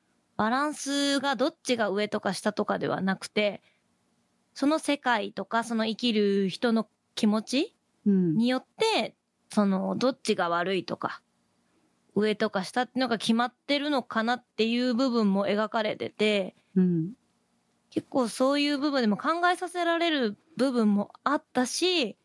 [0.41, 3.61] バランスがどっちが上とか下とかではなくて、
[4.55, 7.75] その世界とかその生きる人の気持ち
[8.07, 8.33] うん。
[8.33, 9.15] によって、
[9.53, 11.21] そのどっちが悪いとか、
[12.15, 17.11] 上とか下っていうのが決まってるのかなっていう部分も描かれてて、うん。
[17.91, 22.17] 結構そういう部分でも考えさせられる部分もあったし、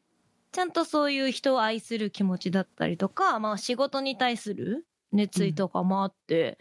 [0.52, 6.56] ちゃんとそういう人を愛する気持ちだったりとか、まあ仕事に対する熱意とかもあって、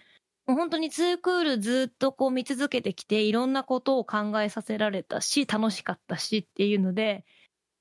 [0.48, 7.26] もう本当にツークールずっとこう見続けてきていろんなことを考えさせられたし、楽しかったしっていうので、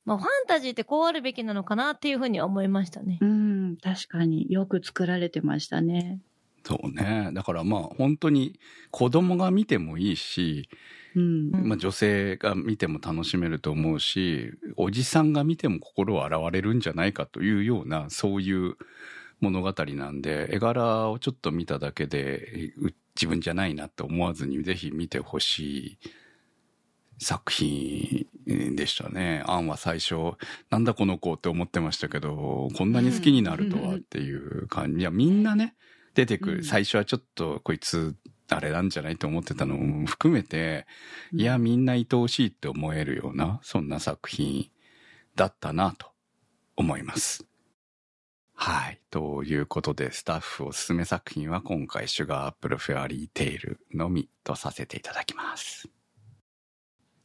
[0.04, 3.18] まあファンタジーってこうあるべきなのかなっていうふうには思いましたね。
[3.20, 6.20] うん確かによく作られてましたね。
[6.66, 7.30] そうね。
[7.34, 8.58] だからまあ本当に
[8.90, 10.68] 子供が見てもいいし、
[11.14, 18.76] うんうんまあ女性が見ても楽しめると思うし、おじさんが見ても心を洗われるんじゃないかというような、そういう
[19.44, 25.98] 物語なんで、絵柄をちょっと見ただけで、う自分じゃないなって思わずにぜひ見てほしい
[27.18, 28.26] 作品
[28.74, 29.42] でしたね。
[29.46, 30.14] アンは最初、
[30.70, 35.00] なんだこの子って思ってましたけど、こんなに好きになるとはっていう感じ。
[35.00, 35.76] いや、みんなね、
[36.14, 36.56] 出てくる。
[36.58, 38.16] うん最初はちょっと、こいつ、
[38.48, 40.86] あれなんじゃないと思ってたのも含めて、
[41.32, 44.70] いや、みんな愛おしいって思えるような、そんな作品
[45.36, 46.08] だったなと
[46.76, 47.46] 思います。
[48.54, 49.00] はい。
[49.10, 55.88] ということで、スタッフおすすめ作品は今回、シュガーアップルフェアリーテイルのみとさせていただきます。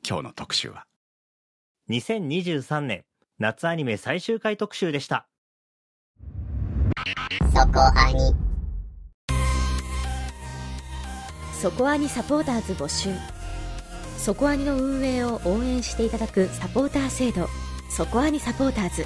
[0.08, 0.86] 今日の特集は、
[1.90, 3.06] 2023年
[3.38, 5.28] 夏アニメ最終回特集でした。
[7.54, 8.50] そこアニ
[11.54, 13.10] そこアニサポーターズ募集
[14.18, 17.48] そこアニの運営を応援していただくサポーター制度
[17.90, 19.06] そこアニサポーターズ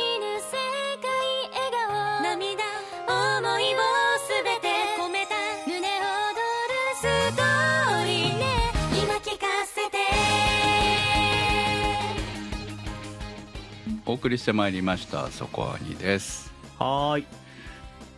[7.21, 8.45] ストーリーね
[9.03, 9.97] 今聞かせて
[14.05, 16.51] お送りしてまいりました、そこアニです。
[16.77, 17.25] はーい。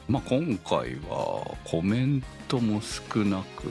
[0.07, 3.67] まあ、今回はコメントも少なく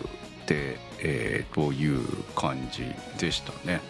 [0.47, 2.01] て、えー、という
[2.35, 2.85] 感じ
[3.19, 3.81] でしたね。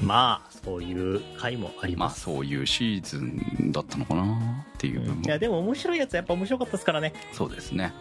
[0.00, 2.20] まあ、そういう回もありまあ、ます。
[2.22, 7.14] そういうシーズンだったのかなっていう部分も、いや、でも面白いやつやっぱ面白かったですからね。
[7.32, 7.92] そうですね。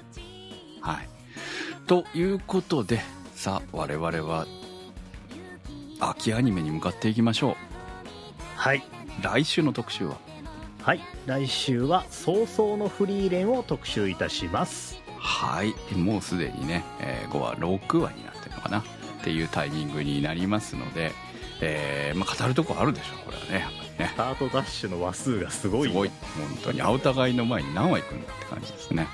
[0.82, 1.10] はい。
[1.88, 3.00] ということで、
[3.34, 4.46] さあ、我々は、
[6.00, 7.56] 秋アニメに向かっていきましょ
[8.58, 8.80] はい。
[8.80, 9.24] う。
[9.24, 10.18] 来週の特集は、
[10.84, 11.00] はい。
[11.26, 15.00] 来週は、早々のフリーレンを特集いたします。
[15.18, 15.74] はい。
[15.96, 18.80] もうすでにね、えー5話、6話になってるのかな？
[18.80, 18.84] っ
[19.24, 21.14] ていうタイミングになりますので、
[21.62, 24.10] えーまあ、語るとこあるでしょう、これはね、やっぱりね。
[24.14, 24.16] ス。
[24.18, 25.90] タートダッシュの話数がすごい。
[25.90, 26.10] すごい。
[26.10, 27.74] 本当に、お互いの前に。
[27.74, 29.08] 何話行くんだって感じですね。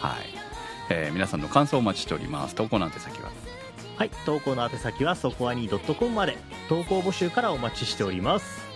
[0.00, 0.33] はい。
[0.90, 2.54] えー皆さんの感想をお待ちしております。
[2.54, 3.30] 投稿の宛先は、
[3.96, 4.10] はい。
[4.26, 6.36] 投稿の宛先は、そこアニ .com まで。
[6.68, 8.74] 投稿募集からお待ちしております。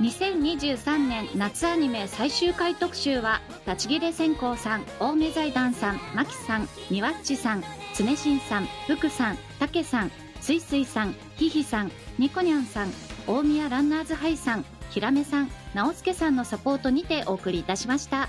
[0.00, 7.64] 2023年夏アニメ最終回特集は立ち切れ線香さん青梅財団さんマキさんみわっちさん
[7.96, 10.10] 常新さん福さんたけさん
[10.42, 12.92] すいすいさんひひさんにこにゃんさん
[13.26, 18.28] 大宮ランナーズハイさんひらめさん直輔さんのサポートにてお送りいたしました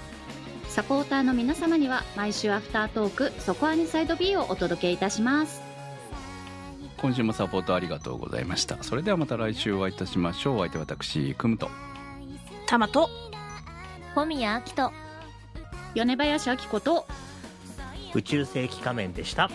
[0.69, 5.67] サポーターの皆様には毎週アフタートーク「そこアニサイド B」をお届けいたします
[6.97, 8.81] 今週もサポートありがとうございました。
[8.83, 10.55] それではまた来週お会いいたしましょう。
[10.57, 11.69] お相手は私、くむと。
[12.65, 13.09] タマと
[14.15, 14.91] 小宮明人
[15.93, 17.07] 米林明子と
[18.15, 19.49] 宇宙世紀仮面でした。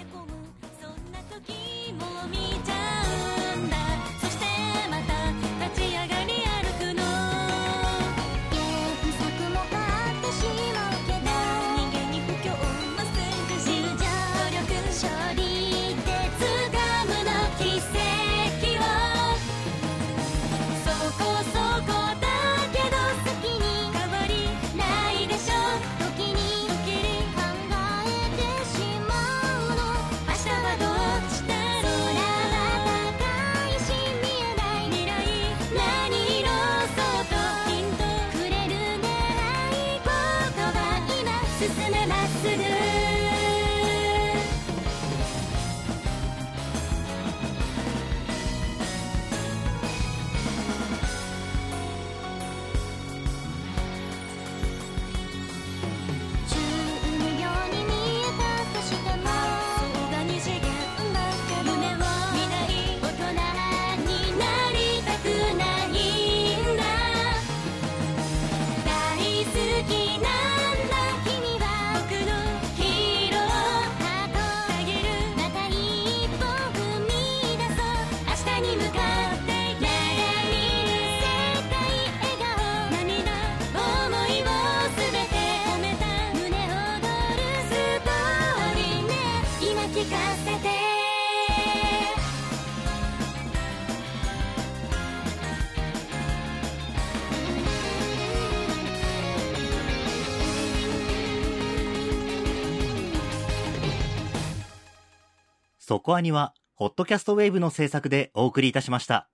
[105.93, 109.29] そこアニは、ホットキャストウェーブの制作でお送りいたしました。